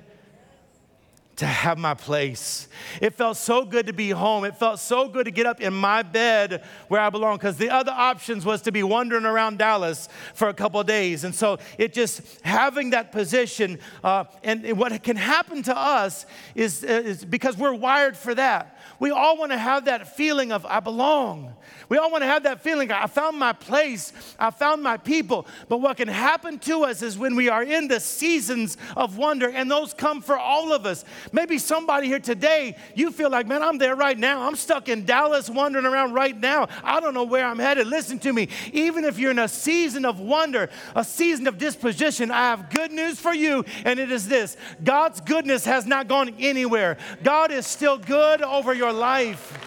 to 1.37 1.45
have 1.45 1.77
my 1.77 1.93
place. 1.93 2.67
It 3.01 3.13
felt 3.13 3.35
so 3.37 3.65
good 3.65 3.87
to 3.87 3.93
be 3.93 4.09
home. 4.11 4.45
It 4.45 4.55
felt 4.55 4.79
so 4.79 5.07
good 5.09 5.25
to 5.25 5.31
get 5.31 5.45
up 5.45 5.59
in 5.59 5.73
my 5.73 6.01
bed 6.01 6.63
where 6.87 7.01
I 7.01 7.09
belong 7.09 7.37
because 7.37 7.57
the 7.57 7.69
other 7.69 7.91
options 7.91 8.45
was 8.45 8.61
to 8.63 8.71
be 8.71 8.83
wandering 8.83 9.25
around 9.25 9.57
Dallas 9.57 10.07
for 10.33 10.47
a 10.47 10.53
couple 10.53 10.81
days. 10.83 11.23
And 11.23 11.35
so 11.35 11.57
it 11.77 11.93
just 11.93 12.21
having 12.41 12.91
that 12.91 13.11
position, 13.11 13.79
uh, 14.03 14.25
and 14.43 14.77
what 14.77 15.03
can 15.03 15.17
happen 15.17 15.61
to 15.63 15.77
us 15.77 16.25
is, 16.55 16.83
uh, 16.83 16.87
is 16.87 17.25
because 17.25 17.57
we're 17.57 17.73
wired 17.73 18.15
for 18.15 18.33
that. 18.35 18.79
We 18.99 19.11
all 19.11 19.37
want 19.37 19.51
to 19.51 19.57
have 19.57 19.85
that 19.85 20.15
feeling 20.15 20.51
of 20.51 20.65
I 20.65 20.79
belong. 20.79 21.53
We 21.89 21.97
all 21.97 22.11
want 22.11 22.23
to 22.23 22.27
have 22.27 22.43
that 22.43 22.61
feeling 22.61 22.91
I 22.91 23.07
found 23.07 23.37
my 23.37 23.53
place, 23.53 24.13
I 24.39 24.51
found 24.51 24.81
my 24.81 24.97
people. 24.97 25.47
But 25.67 25.79
what 25.79 25.97
can 25.97 26.07
happen 26.07 26.59
to 26.59 26.85
us 26.85 27.01
is 27.01 27.17
when 27.17 27.35
we 27.35 27.49
are 27.49 27.63
in 27.63 27.87
the 27.87 27.99
seasons 27.99 28.77
of 28.95 29.17
wonder, 29.17 29.49
and 29.49 29.69
those 29.69 29.93
come 29.93 30.21
for 30.21 30.37
all 30.37 30.71
of 30.71 30.85
us. 30.85 31.03
Maybe 31.31 31.57
somebody 31.57 32.07
here 32.07 32.19
today, 32.19 32.75
you 32.95 33.11
feel 33.11 33.29
like, 33.29 33.47
man, 33.47 33.63
I'm 33.63 33.77
there 33.77 33.95
right 33.95 34.17
now. 34.17 34.47
I'm 34.47 34.55
stuck 34.55 34.89
in 34.89 35.05
Dallas 35.05 35.49
wandering 35.49 35.85
around 35.85 36.13
right 36.13 36.37
now. 36.37 36.67
I 36.83 36.99
don't 36.99 37.13
know 37.13 37.23
where 37.23 37.45
I'm 37.45 37.59
headed. 37.59 37.87
Listen 37.87 38.19
to 38.19 38.33
me. 38.33 38.49
Even 38.73 39.03
if 39.03 39.17
you're 39.17 39.31
in 39.31 39.39
a 39.39 39.47
season 39.47 40.05
of 40.05 40.19
wonder, 40.19 40.69
a 40.95 41.03
season 41.03 41.47
of 41.47 41.57
disposition, 41.57 42.31
I 42.31 42.49
have 42.49 42.69
good 42.69 42.91
news 42.91 43.19
for 43.19 43.33
you, 43.33 43.65
and 43.83 43.99
it 43.99 44.11
is 44.11 44.27
this 44.27 44.57
God's 44.83 45.21
goodness 45.21 45.65
has 45.65 45.85
not 45.85 46.07
gone 46.07 46.35
anywhere. 46.39 46.97
God 47.23 47.51
is 47.51 47.65
still 47.67 47.97
good 47.97 48.41
over 48.41 48.73
your 48.73 48.93
life. 48.93 49.57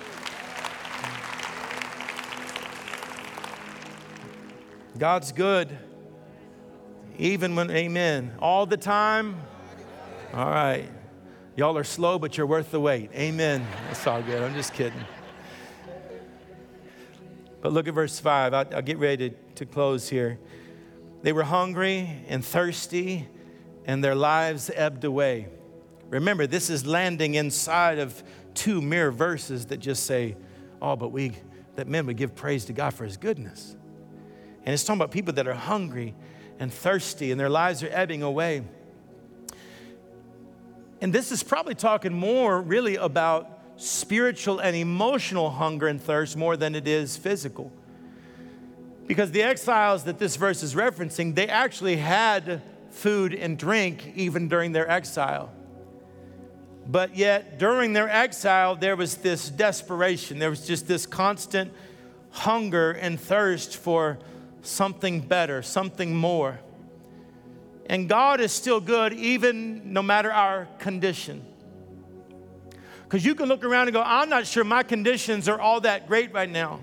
God's 4.98 5.30
good. 5.30 5.76
Even 7.18 7.54
when, 7.54 7.70
amen. 7.70 8.34
All 8.40 8.66
the 8.66 8.76
time? 8.76 9.40
All 10.34 10.50
right. 10.50 10.88
Y'all 11.58 11.76
are 11.76 11.82
slow, 11.82 12.20
but 12.20 12.36
you're 12.36 12.46
worth 12.46 12.70
the 12.70 12.78
wait. 12.78 13.10
Amen. 13.14 13.66
That's 13.88 14.06
all 14.06 14.22
good. 14.22 14.40
I'm 14.40 14.54
just 14.54 14.72
kidding. 14.72 15.04
But 17.60 17.72
look 17.72 17.88
at 17.88 17.94
verse 17.94 18.20
5. 18.20 18.54
I'll, 18.54 18.64
I'll 18.76 18.80
get 18.80 18.98
ready 18.98 19.30
to, 19.30 19.36
to 19.56 19.66
close 19.66 20.08
here. 20.08 20.38
They 21.22 21.32
were 21.32 21.42
hungry 21.42 22.22
and 22.28 22.44
thirsty, 22.44 23.26
and 23.84 24.04
their 24.04 24.14
lives 24.14 24.70
ebbed 24.72 25.02
away. 25.02 25.48
Remember, 26.10 26.46
this 26.46 26.70
is 26.70 26.86
landing 26.86 27.34
inside 27.34 27.98
of 27.98 28.22
two 28.54 28.80
mere 28.80 29.10
verses 29.10 29.66
that 29.66 29.78
just 29.78 30.06
say, 30.06 30.36
Oh, 30.80 30.94
but 30.94 31.08
we, 31.08 31.32
that 31.74 31.88
men 31.88 32.06
would 32.06 32.18
give 32.18 32.36
praise 32.36 32.66
to 32.66 32.72
God 32.72 32.94
for 32.94 33.02
his 33.02 33.16
goodness. 33.16 33.74
And 34.64 34.72
it's 34.72 34.84
talking 34.84 35.00
about 35.00 35.10
people 35.10 35.32
that 35.32 35.48
are 35.48 35.54
hungry 35.54 36.14
and 36.60 36.72
thirsty 36.72 37.32
and 37.32 37.40
their 37.40 37.50
lives 37.50 37.82
are 37.82 37.90
ebbing 37.90 38.22
away. 38.22 38.62
And 41.00 41.12
this 41.12 41.30
is 41.30 41.42
probably 41.42 41.74
talking 41.74 42.12
more 42.12 42.60
really 42.60 42.96
about 42.96 43.58
spiritual 43.76 44.58
and 44.58 44.74
emotional 44.74 45.50
hunger 45.50 45.86
and 45.86 46.00
thirst 46.00 46.36
more 46.36 46.56
than 46.56 46.74
it 46.74 46.88
is 46.88 47.16
physical. 47.16 47.72
Because 49.06 49.30
the 49.30 49.42
exiles 49.42 50.04
that 50.04 50.18
this 50.18 50.36
verse 50.36 50.62
is 50.62 50.74
referencing, 50.74 51.34
they 51.34 51.48
actually 51.48 51.96
had 51.96 52.62
food 52.90 53.32
and 53.32 53.56
drink 53.56 54.12
even 54.16 54.48
during 54.48 54.72
their 54.72 54.90
exile. 54.90 55.50
But 56.86 57.16
yet, 57.16 57.58
during 57.58 57.92
their 57.92 58.08
exile, 58.08 58.74
there 58.74 58.96
was 58.96 59.16
this 59.16 59.50
desperation. 59.50 60.38
There 60.38 60.50
was 60.50 60.66
just 60.66 60.88
this 60.88 61.06
constant 61.06 61.72
hunger 62.30 62.92
and 62.92 63.20
thirst 63.20 63.76
for 63.76 64.18
something 64.62 65.20
better, 65.20 65.62
something 65.62 66.16
more. 66.16 66.60
And 67.88 68.08
God 68.08 68.40
is 68.40 68.52
still 68.52 68.80
good 68.80 69.14
even 69.14 69.92
no 69.92 70.02
matter 70.02 70.30
our 70.30 70.68
condition. 70.78 71.44
Because 73.04 73.24
you 73.24 73.34
can 73.34 73.48
look 73.48 73.64
around 73.64 73.88
and 73.88 73.94
go, 73.94 74.02
I'm 74.04 74.28
not 74.28 74.46
sure 74.46 74.62
my 74.64 74.82
conditions 74.82 75.48
are 75.48 75.58
all 75.58 75.80
that 75.80 76.06
great 76.06 76.34
right 76.34 76.50
now. 76.50 76.80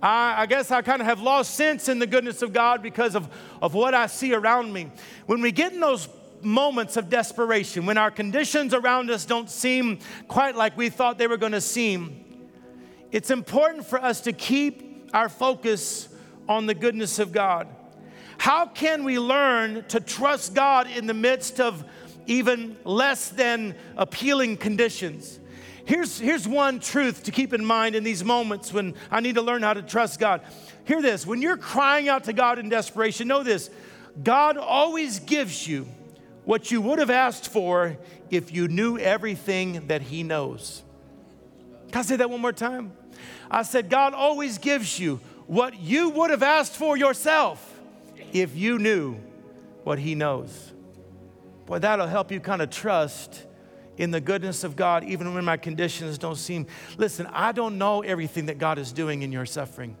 I, 0.00 0.42
I, 0.42 0.46
guess 0.46 0.70
I 0.70 0.82
kind 0.82 1.02
of 1.02 1.06
have 1.06 1.20
lost 1.20 1.56
sense 1.56 1.88
in 1.88 1.98
the 1.98 2.06
goodness 2.06 2.42
of 2.42 2.52
God 2.52 2.80
because 2.82 3.16
of, 3.16 3.28
of 3.60 3.74
what 3.74 3.92
I 3.92 4.06
see 4.06 4.32
around 4.32 4.72
me. 4.72 4.90
When 5.26 5.42
we 5.42 5.50
get 5.50 5.72
in 5.72 5.80
those 5.80 6.08
moments 6.42 6.96
of 6.96 7.10
desperation, 7.10 7.84
when 7.84 7.98
our 7.98 8.10
conditions 8.12 8.72
around 8.72 9.10
us 9.10 9.24
don't 9.24 9.50
seem 9.50 9.98
quite 10.28 10.54
like 10.54 10.76
we 10.76 10.88
thought 10.88 11.18
they 11.18 11.26
were 11.26 11.36
going 11.36 11.52
to 11.52 11.60
seem, 11.60 12.24
it's 13.10 13.30
important 13.30 13.84
for 13.84 14.00
us 14.00 14.20
to 14.22 14.32
keep 14.32 15.10
our 15.12 15.28
focus 15.28 16.08
on 16.48 16.66
the 16.66 16.74
goodness 16.74 17.18
of 17.18 17.32
God. 17.32 17.66
How 18.40 18.64
can 18.64 19.04
we 19.04 19.18
learn 19.18 19.84
to 19.88 20.00
trust 20.00 20.54
God 20.54 20.90
in 20.90 21.06
the 21.06 21.12
midst 21.12 21.60
of 21.60 21.84
even 22.26 22.74
less 22.84 23.28
than 23.28 23.74
appealing 23.98 24.56
conditions? 24.56 25.38
Here's, 25.84 26.18
here's 26.18 26.48
one 26.48 26.80
truth 26.80 27.24
to 27.24 27.32
keep 27.32 27.52
in 27.52 27.62
mind 27.62 27.96
in 27.96 28.02
these 28.02 28.24
moments 28.24 28.72
when 28.72 28.94
I 29.10 29.20
need 29.20 29.34
to 29.34 29.42
learn 29.42 29.62
how 29.62 29.74
to 29.74 29.82
trust 29.82 30.18
God. 30.18 30.40
Hear 30.86 31.02
this 31.02 31.26
when 31.26 31.42
you're 31.42 31.58
crying 31.58 32.08
out 32.08 32.24
to 32.24 32.32
God 32.32 32.58
in 32.58 32.70
desperation, 32.70 33.28
know 33.28 33.42
this 33.42 33.68
God 34.22 34.56
always 34.56 35.18
gives 35.18 35.68
you 35.68 35.86
what 36.46 36.70
you 36.70 36.80
would 36.80 36.98
have 36.98 37.10
asked 37.10 37.52
for 37.52 37.98
if 38.30 38.54
you 38.54 38.68
knew 38.68 38.96
everything 38.96 39.86
that 39.88 40.00
He 40.00 40.22
knows. 40.22 40.82
Can 41.92 41.98
I 41.98 42.02
say 42.04 42.16
that 42.16 42.30
one 42.30 42.40
more 42.40 42.54
time? 42.54 42.92
I 43.50 43.64
said, 43.64 43.90
God 43.90 44.14
always 44.14 44.56
gives 44.56 44.98
you 44.98 45.20
what 45.46 45.78
you 45.78 46.08
would 46.08 46.30
have 46.30 46.42
asked 46.42 46.74
for 46.74 46.96
yourself 46.96 47.69
if 48.32 48.56
you 48.56 48.78
knew 48.78 49.16
what 49.84 49.98
He 49.98 50.14
knows. 50.14 50.72
Boy, 51.66 51.78
that'll 51.78 52.06
help 52.06 52.32
you 52.32 52.40
kind 52.40 52.62
of 52.62 52.70
trust 52.70 53.46
in 53.96 54.10
the 54.10 54.20
goodness 54.20 54.64
of 54.64 54.76
God, 54.76 55.04
even 55.04 55.34
when 55.34 55.44
my 55.44 55.56
conditions 55.56 56.18
don't 56.18 56.36
seem. 56.36 56.66
Listen, 56.96 57.26
I 57.26 57.52
don't 57.52 57.78
know 57.78 58.00
everything 58.00 58.46
that 58.46 58.58
God 58.58 58.78
is 58.78 58.92
doing 58.92 59.22
in 59.22 59.30
your 59.30 59.46
suffering. 59.46 59.96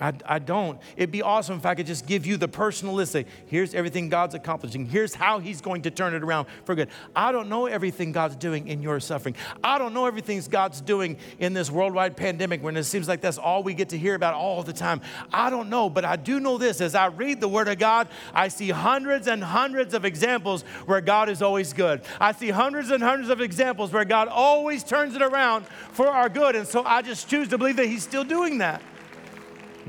I, 0.00 0.14
I 0.24 0.38
don't. 0.38 0.80
It'd 0.96 1.10
be 1.10 1.22
awesome 1.22 1.56
if 1.58 1.66
I 1.66 1.74
could 1.74 1.86
just 1.86 2.06
give 2.06 2.24
you 2.24 2.36
the 2.36 2.48
personal 2.48 2.94
list. 2.94 3.12
Say, 3.12 3.26
here's 3.46 3.74
everything 3.74 4.08
God's 4.08 4.34
accomplishing. 4.34 4.86
Here's 4.86 5.14
how 5.14 5.38
He's 5.38 5.60
going 5.60 5.82
to 5.82 5.90
turn 5.90 6.14
it 6.14 6.22
around 6.22 6.46
for 6.64 6.74
good. 6.74 6.88
I 7.14 7.32
don't 7.32 7.48
know 7.48 7.66
everything 7.66 8.12
God's 8.12 8.36
doing 8.36 8.68
in 8.68 8.82
your 8.82 9.00
suffering. 9.00 9.36
I 9.62 9.78
don't 9.78 9.92
know 9.92 10.06
everything 10.06 10.40
God's 10.48 10.80
doing 10.80 11.18
in 11.38 11.52
this 11.52 11.70
worldwide 11.70 12.16
pandemic 12.16 12.62
when 12.62 12.76
it 12.76 12.84
seems 12.84 13.08
like 13.08 13.20
that's 13.20 13.38
all 13.38 13.62
we 13.62 13.74
get 13.74 13.90
to 13.90 13.98
hear 13.98 14.14
about 14.14 14.34
all 14.34 14.62
the 14.62 14.72
time. 14.72 15.00
I 15.32 15.50
don't 15.50 15.68
know, 15.68 15.90
but 15.90 16.04
I 16.04 16.16
do 16.16 16.40
know 16.40 16.56
this. 16.56 16.80
As 16.80 16.94
I 16.94 17.06
read 17.06 17.40
the 17.40 17.48
Word 17.48 17.68
of 17.68 17.78
God, 17.78 18.08
I 18.32 18.48
see 18.48 18.70
hundreds 18.70 19.26
and 19.26 19.42
hundreds 19.42 19.92
of 19.92 20.04
examples 20.04 20.62
where 20.86 21.00
God 21.00 21.28
is 21.28 21.42
always 21.42 21.72
good. 21.72 22.02
I 22.20 22.32
see 22.32 22.50
hundreds 22.50 22.90
and 22.90 23.02
hundreds 23.02 23.28
of 23.28 23.40
examples 23.40 23.92
where 23.92 24.04
God 24.04 24.28
always 24.28 24.82
turns 24.82 25.14
it 25.14 25.22
around 25.22 25.66
for 25.92 26.08
our 26.08 26.28
good. 26.28 26.56
And 26.56 26.66
so 26.66 26.84
I 26.84 27.02
just 27.02 27.28
choose 27.28 27.48
to 27.48 27.58
believe 27.58 27.76
that 27.76 27.86
He's 27.86 28.02
still 28.02 28.24
doing 28.24 28.58
that. 28.58 28.82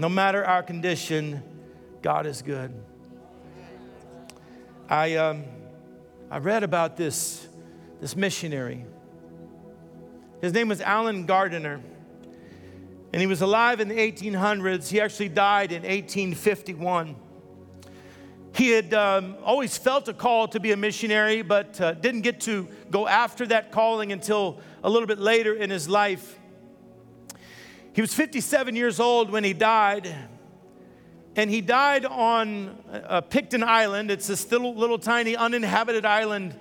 No 0.01 0.09
matter 0.09 0.43
our 0.43 0.63
condition, 0.63 1.43
God 2.01 2.25
is 2.25 2.41
good. 2.41 2.73
I, 4.89 5.15
um, 5.17 5.43
I 6.31 6.39
read 6.39 6.63
about 6.63 6.97
this, 6.97 7.47
this 7.99 8.15
missionary. 8.15 8.83
His 10.41 10.53
name 10.53 10.69
was 10.69 10.81
Allen 10.81 11.27
Gardiner, 11.27 11.81
and 13.13 13.21
he 13.21 13.27
was 13.27 13.43
alive 13.43 13.79
in 13.79 13.89
the 13.89 13.95
1800s. 13.95 14.89
He 14.89 14.99
actually 14.99 15.29
died 15.29 15.71
in 15.71 15.83
1851. 15.83 17.15
He 18.55 18.69
had 18.71 18.95
um, 18.95 19.35
always 19.43 19.77
felt 19.77 20.07
a 20.07 20.15
call 20.15 20.47
to 20.47 20.59
be 20.59 20.71
a 20.71 20.77
missionary, 20.77 21.43
but 21.43 21.79
uh, 21.79 21.93
didn't 21.93 22.21
get 22.21 22.41
to 22.41 22.67
go 22.89 23.07
after 23.07 23.45
that 23.45 23.71
calling 23.71 24.11
until 24.11 24.61
a 24.83 24.89
little 24.89 25.07
bit 25.07 25.19
later 25.19 25.53
in 25.53 25.69
his 25.69 25.87
life. 25.87 26.39
He 27.93 28.01
was 28.01 28.13
57 28.13 28.75
years 28.75 28.99
old 28.99 29.32
when 29.32 29.43
he 29.43 29.54
died. 29.54 30.13
And 31.36 31.49
he 31.49 31.62
died 31.62 32.06
on 32.06 32.77
uh, 32.91 33.21
Pitcairn 33.21 33.63
Island. 33.63 34.12
It's 34.12 34.27
this 34.27 34.49
little, 34.51 34.75
little 34.75 34.99
tiny 34.99 35.36
uninhabited 35.36 36.06
island 36.06 36.56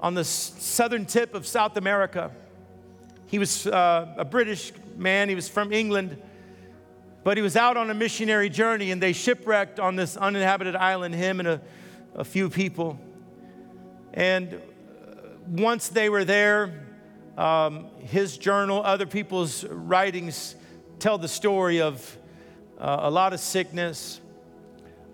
on 0.00 0.14
the 0.14 0.24
southern 0.24 1.06
tip 1.06 1.34
of 1.34 1.46
South 1.46 1.76
America. 1.76 2.30
He 3.26 3.38
was 3.38 3.66
uh, 3.66 4.14
a 4.16 4.24
British 4.24 4.72
man, 4.96 5.28
he 5.28 5.34
was 5.34 5.48
from 5.48 5.72
England, 5.72 6.20
but 7.24 7.36
he 7.36 7.42
was 7.42 7.56
out 7.56 7.76
on 7.76 7.90
a 7.90 7.94
missionary 7.94 8.48
journey 8.48 8.90
and 8.90 9.02
they 9.02 9.12
shipwrecked 9.12 9.78
on 9.78 9.96
this 9.96 10.16
uninhabited 10.16 10.74
island, 10.74 11.14
him 11.14 11.40
and 11.40 11.48
a, 11.48 11.60
a 12.14 12.24
few 12.24 12.48
people. 12.48 12.98
And 14.14 14.54
uh, 14.54 14.58
once 15.48 15.88
they 15.88 16.08
were 16.08 16.24
there, 16.24 16.86
um, 17.36 17.86
his 18.00 18.38
journal, 18.38 18.82
other 18.82 19.06
people's 19.06 19.64
writings 19.64 20.56
tell 20.98 21.18
the 21.18 21.28
story 21.28 21.80
of 21.80 22.18
uh, 22.78 22.98
a 23.02 23.10
lot 23.10 23.32
of 23.32 23.40
sickness, 23.40 24.20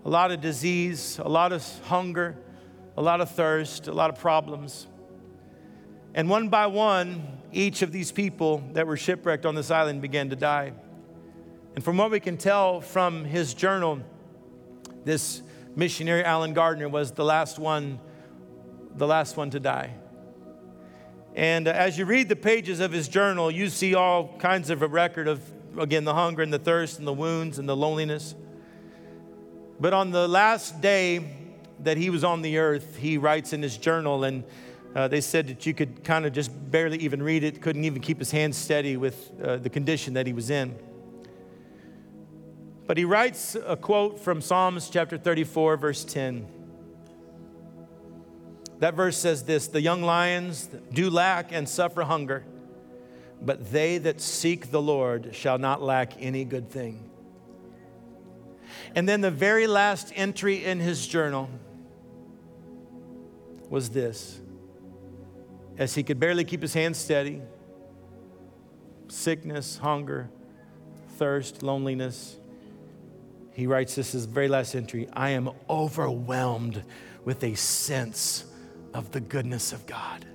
a 0.03 0.09
lot 0.09 0.31
of 0.31 0.41
disease, 0.41 1.19
a 1.19 1.29
lot 1.29 1.51
of 1.51 1.63
hunger, 1.85 2.35
a 2.97 3.01
lot 3.01 3.21
of 3.21 3.29
thirst, 3.31 3.87
a 3.87 3.93
lot 3.93 4.09
of 4.09 4.17
problems. 4.17 4.87
And 6.13 6.29
one 6.29 6.49
by 6.49 6.67
one, 6.67 7.39
each 7.51 7.81
of 7.81 7.91
these 7.91 8.11
people 8.11 8.63
that 8.73 8.87
were 8.87 8.97
shipwrecked 8.97 9.45
on 9.45 9.53
this 9.53 9.69
island 9.69 10.01
began 10.01 10.29
to 10.29 10.35
die. 10.35 10.73
And 11.75 11.83
from 11.83 11.97
what 11.97 12.09
we 12.09 12.19
can 12.19 12.37
tell 12.37 12.81
from 12.81 13.25
his 13.25 13.53
journal, 13.53 13.99
this 15.03 15.41
missionary 15.75 16.23
Allen 16.23 16.53
Gardiner 16.53 16.89
was 16.89 17.11
the 17.11 17.25
last 17.25 17.59
one, 17.59 17.99
the 18.95 19.05
last 19.05 19.37
one 19.37 19.49
to 19.51 19.59
die. 19.59 19.93
And 21.35 21.67
as 21.67 21.97
you 21.97 22.05
read 22.05 22.29
the 22.29 22.35
pages 22.35 22.79
of 22.79 22.93
his 22.93 23.09
journal, 23.09 23.51
you 23.51 23.67
see 23.67 23.93
all 23.93 24.37
kinds 24.37 24.69
of 24.69 24.81
a 24.81 24.87
record 24.87 25.27
of, 25.27 25.41
again, 25.77 26.03
the 26.03 26.13
hunger 26.13 26.41
and 26.41 26.53
the 26.53 26.59
thirst 26.59 26.99
and 26.99 27.07
the 27.07 27.13
wounds 27.13 27.59
and 27.59 27.67
the 27.67 27.75
loneliness. 27.75 28.35
But 29.79 29.93
on 29.93 30.11
the 30.11 30.27
last 30.27 30.81
day 30.81 31.35
that 31.79 31.97
he 31.97 32.09
was 32.09 32.23
on 32.23 32.41
the 32.41 32.57
earth, 32.57 32.95
he 32.97 33.17
writes 33.17 33.53
in 33.53 33.61
his 33.61 33.77
journal, 33.77 34.23
and 34.23 34.43
uh, 34.95 35.07
they 35.07 35.21
said 35.21 35.47
that 35.47 35.65
you 35.65 35.73
could 35.73 36.03
kind 36.03 36.25
of 36.25 36.33
just 36.33 36.51
barely 36.71 36.97
even 36.99 37.21
read 37.21 37.43
it, 37.43 37.61
couldn't 37.61 37.83
even 37.83 38.01
keep 38.01 38.19
his 38.19 38.31
hands 38.31 38.57
steady 38.57 38.95
with 38.95 39.31
uh, 39.43 39.57
the 39.57 39.69
condition 39.69 40.13
that 40.13 40.25
he 40.25 40.33
was 40.33 40.49
in. 40.49 40.73
But 42.87 42.97
he 42.97 43.03
writes 43.03 43.57
a 43.65 43.75
quote 43.75 44.19
from 44.19 44.41
Psalms 44.41 44.89
chapter 44.89 45.17
34, 45.17 45.77
verse 45.77 46.05
10. 46.05 46.47
That 48.79 48.93
verse 48.93 49.17
says 49.17 49.43
this 49.43 49.67
The 49.67 49.81
young 49.81 50.03
lions 50.03 50.69
do 50.93 51.09
lack 51.09 51.51
and 51.51 51.67
suffer 51.67 52.03
hunger, 52.03 52.45
but 53.41 53.71
they 53.71 53.97
that 53.99 54.21
seek 54.21 54.71
the 54.71 54.81
Lord 54.81 55.35
shall 55.35 55.57
not 55.57 55.81
lack 55.81 56.13
any 56.21 56.45
good 56.45 56.69
thing. 56.69 57.09
And 58.95 59.07
then 59.07 59.21
the 59.21 59.31
very 59.31 59.67
last 59.67 60.11
entry 60.15 60.63
in 60.63 60.79
his 60.79 61.05
journal 61.07 61.49
was 63.69 63.89
this 63.89 64.39
as 65.77 65.95
he 65.95 66.03
could 66.03 66.19
barely 66.19 66.43
keep 66.43 66.61
his 66.61 66.73
hands 66.73 66.97
steady 66.97 67.41
sickness, 69.07 69.77
hunger, 69.77 70.29
thirst, 71.17 71.63
loneliness. 71.63 72.37
He 73.53 73.67
writes 73.67 73.95
this 73.95 74.15
is 74.15 74.25
very 74.25 74.47
last 74.47 74.75
entry 74.75 75.07
I 75.13 75.31
am 75.31 75.49
overwhelmed 75.69 76.83
with 77.23 77.43
a 77.43 77.55
sense 77.55 78.45
of 78.93 79.11
the 79.11 79.19
goodness 79.19 79.73
of 79.73 79.85
God. 79.85 80.25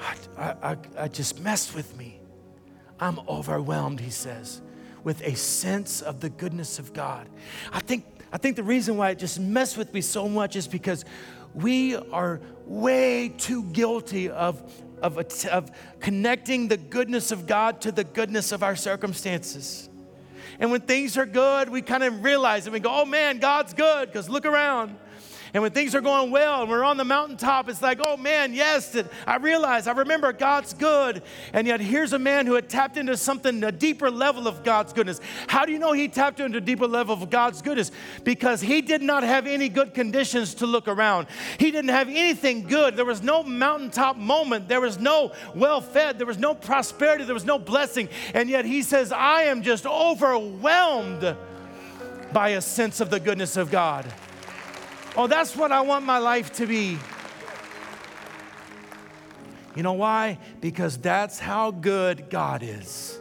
I, 0.00 0.54
I, 0.62 0.76
I, 0.98 1.08
just 1.08 1.40
messed 1.40 1.74
with 1.74 1.96
me. 1.96 2.20
I'm 2.98 3.18
overwhelmed, 3.28 4.00
he 4.00 4.10
says, 4.10 4.60
with 5.04 5.22
a 5.22 5.34
sense 5.36 6.00
of 6.00 6.20
the 6.20 6.30
goodness 6.30 6.78
of 6.78 6.92
God. 6.92 7.28
I 7.72 7.80
think, 7.80 8.04
I 8.32 8.38
think 8.38 8.56
the 8.56 8.62
reason 8.62 8.96
why 8.96 9.10
it 9.10 9.18
just 9.18 9.40
messed 9.40 9.76
with 9.76 9.92
me 9.92 10.00
so 10.00 10.28
much 10.28 10.56
is 10.56 10.66
because 10.66 11.04
we 11.54 11.96
are 11.96 12.40
way 12.66 13.28
too 13.28 13.64
guilty 13.64 14.30
of, 14.30 14.62
of, 15.02 15.18
of 15.46 15.70
connecting 16.00 16.68
the 16.68 16.76
goodness 16.76 17.32
of 17.32 17.46
God 17.46 17.80
to 17.82 17.92
the 17.92 18.04
goodness 18.04 18.52
of 18.52 18.62
our 18.62 18.76
circumstances. 18.76 19.88
And 20.58 20.70
when 20.70 20.82
things 20.82 21.16
are 21.16 21.26
good, 21.26 21.68
we 21.68 21.82
kind 21.82 22.02
of 22.02 22.22
realize 22.22 22.66
and 22.66 22.72
We 22.74 22.80
go, 22.80 22.90
oh 22.92 23.04
man, 23.06 23.38
God's 23.38 23.72
good, 23.72 24.08
because 24.08 24.28
look 24.28 24.44
around. 24.46 24.96
And 25.52 25.62
when 25.62 25.72
things 25.72 25.94
are 25.94 26.00
going 26.00 26.30
well 26.30 26.62
and 26.62 26.70
we're 26.70 26.84
on 26.84 26.96
the 26.96 27.04
mountaintop, 27.04 27.68
it's 27.68 27.82
like, 27.82 27.98
oh 28.02 28.16
man, 28.16 28.54
yes, 28.54 28.96
I 29.26 29.36
realize, 29.36 29.86
I 29.86 29.92
remember 29.92 30.32
God's 30.32 30.74
good. 30.74 31.22
And 31.52 31.66
yet 31.66 31.80
here's 31.80 32.12
a 32.12 32.18
man 32.18 32.46
who 32.46 32.54
had 32.54 32.68
tapped 32.68 32.96
into 32.96 33.16
something, 33.16 33.62
a 33.64 33.72
deeper 33.72 34.10
level 34.10 34.46
of 34.46 34.62
God's 34.62 34.92
goodness. 34.92 35.20
How 35.48 35.64
do 35.64 35.72
you 35.72 35.78
know 35.78 35.92
he 35.92 36.08
tapped 36.08 36.40
into 36.40 36.58
a 36.58 36.60
deeper 36.60 36.86
level 36.86 37.14
of 37.14 37.30
God's 37.30 37.62
goodness? 37.62 37.90
Because 38.22 38.60
he 38.60 38.80
did 38.80 39.02
not 39.02 39.22
have 39.22 39.46
any 39.46 39.68
good 39.68 39.94
conditions 39.94 40.54
to 40.54 40.66
look 40.66 40.88
around. 40.88 41.26
He 41.58 41.70
didn't 41.70 41.90
have 41.90 42.08
anything 42.08 42.62
good. 42.66 42.96
There 42.96 43.04
was 43.04 43.22
no 43.22 43.42
mountaintop 43.42 44.16
moment. 44.16 44.68
There 44.68 44.80
was 44.80 44.98
no 44.98 45.32
well 45.54 45.80
fed. 45.80 46.18
There 46.18 46.26
was 46.26 46.38
no 46.38 46.54
prosperity. 46.54 47.24
There 47.24 47.34
was 47.34 47.44
no 47.44 47.58
blessing. 47.58 48.08
And 48.34 48.48
yet 48.48 48.64
he 48.64 48.82
says, 48.82 49.12
I 49.12 49.42
am 49.42 49.62
just 49.62 49.86
overwhelmed 49.86 51.36
by 52.32 52.50
a 52.50 52.60
sense 52.60 53.00
of 53.00 53.10
the 53.10 53.18
goodness 53.18 53.56
of 53.56 53.70
God. 53.70 54.06
Oh, 55.16 55.26
that's 55.26 55.56
what 55.56 55.72
I 55.72 55.80
want 55.80 56.04
my 56.04 56.18
life 56.18 56.52
to 56.54 56.66
be. 56.66 56.98
You 59.74 59.82
know 59.82 59.94
why? 59.94 60.38
Because 60.60 60.98
that's 60.98 61.38
how 61.38 61.70
good 61.70 62.30
God 62.30 62.62
is. 62.62 63.20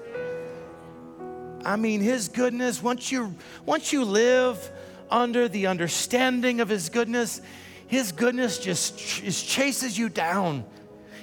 I 1.65 1.75
mean, 1.75 2.01
His 2.01 2.27
goodness, 2.29 2.81
once 2.81 3.11
you, 3.11 3.35
once 3.65 3.91
you 3.91 4.03
live 4.03 4.71
under 5.11 5.47
the 5.47 5.67
understanding 5.67 6.61
of 6.61 6.69
His 6.69 6.89
goodness, 6.89 7.41
His 7.87 8.11
goodness 8.11 8.57
just, 8.59 8.97
just 8.97 9.47
chases 9.47 9.97
you 9.97 10.09
down, 10.09 10.65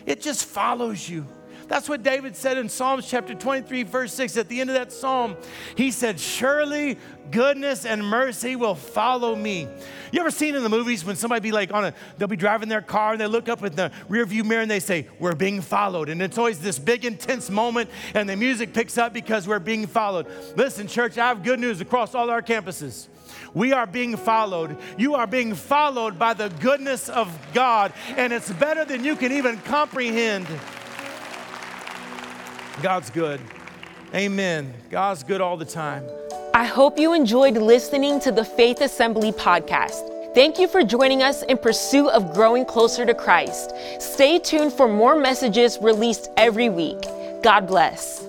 it 0.04 0.20
just 0.20 0.44
follows 0.44 1.08
you. 1.08 1.26
That's 1.68 1.88
what 1.88 2.02
David 2.02 2.36
said 2.36 2.58
in 2.58 2.68
Psalms 2.68 3.08
chapter 3.08 3.34
23, 3.34 3.82
verse 3.82 4.12
6. 4.14 4.36
At 4.36 4.48
the 4.48 4.60
end 4.60 4.70
of 4.70 4.74
that 4.74 4.92
psalm, 4.92 5.36
he 5.76 5.90
said, 5.90 6.20
Surely 6.20 6.96
goodness 7.32 7.84
and 7.84 8.06
mercy 8.06 8.54
will 8.54 8.76
follow 8.76 9.34
me. 9.34 9.66
You 10.12 10.20
ever 10.20 10.30
seen 10.30 10.54
in 10.54 10.62
the 10.62 10.68
movies 10.68 11.04
when 11.04 11.16
somebody 11.16 11.40
be 11.40 11.50
like 11.50 11.74
on 11.74 11.86
a, 11.86 11.94
they'll 12.18 12.28
be 12.28 12.36
driving 12.36 12.68
their 12.68 12.82
car 12.82 13.12
and 13.12 13.20
they 13.20 13.26
look 13.26 13.48
up 13.48 13.64
in 13.64 13.74
the 13.74 13.90
rearview 14.08 14.44
mirror 14.44 14.62
and 14.62 14.70
they 14.70 14.78
say, 14.78 15.08
We're 15.18 15.34
being 15.34 15.60
followed. 15.60 16.08
And 16.08 16.22
it's 16.22 16.38
always 16.38 16.60
this 16.60 16.78
big, 16.78 17.04
intense 17.04 17.50
moment 17.50 17.90
and 18.14 18.28
the 18.28 18.36
music 18.36 18.72
picks 18.72 18.96
up 18.96 19.12
because 19.12 19.48
we're 19.48 19.58
being 19.58 19.86
followed. 19.86 20.26
Listen, 20.56 20.86
church, 20.86 21.18
I 21.18 21.28
have 21.28 21.42
good 21.42 21.58
news 21.58 21.80
across 21.80 22.14
all 22.14 22.30
our 22.30 22.42
campuses. 22.42 23.08
We 23.54 23.72
are 23.72 23.86
being 23.86 24.16
followed. 24.16 24.76
You 24.96 25.14
are 25.14 25.26
being 25.26 25.54
followed 25.54 26.18
by 26.18 26.34
the 26.34 26.48
goodness 26.60 27.08
of 27.08 27.36
God, 27.52 27.92
and 28.16 28.32
it's 28.32 28.52
better 28.52 28.84
than 28.84 29.04
you 29.04 29.16
can 29.16 29.32
even 29.32 29.58
comprehend. 29.58 30.46
God's 32.82 33.10
good. 33.10 33.40
Amen. 34.14 34.72
God's 34.90 35.22
good 35.22 35.40
all 35.40 35.56
the 35.56 35.64
time. 35.64 36.04
I 36.54 36.64
hope 36.64 36.98
you 36.98 37.12
enjoyed 37.12 37.56
listening 37.56 38.20
to 38.20 38.32
the 38.32 38.44
Faith 38.44 38.80
Assembly 38.80 39.32
podcast. 39.32 40.34
Thank 40.34 40.58
you 40.58 40.68
for 40.68 40.82
joining 40.82 41.22
us 41.22 41.42
in 41.44 41.56
pursuit 41.58 42.08
of 42.10 42.34
growing 42.34 42.64
closer 42.64 43.06
to 43.06 43.14
Christ. 43.14 43.72
Stay 43.98 44.38
tuned 44.38 44.72
for 44.72 44.86
more 44.86 45.16
messages 45.16 45.78
released 45.80 46.30
every 46.36 46.68
week. 46.68 47.00
God 47.42 47.66
bless. 47.66 48.26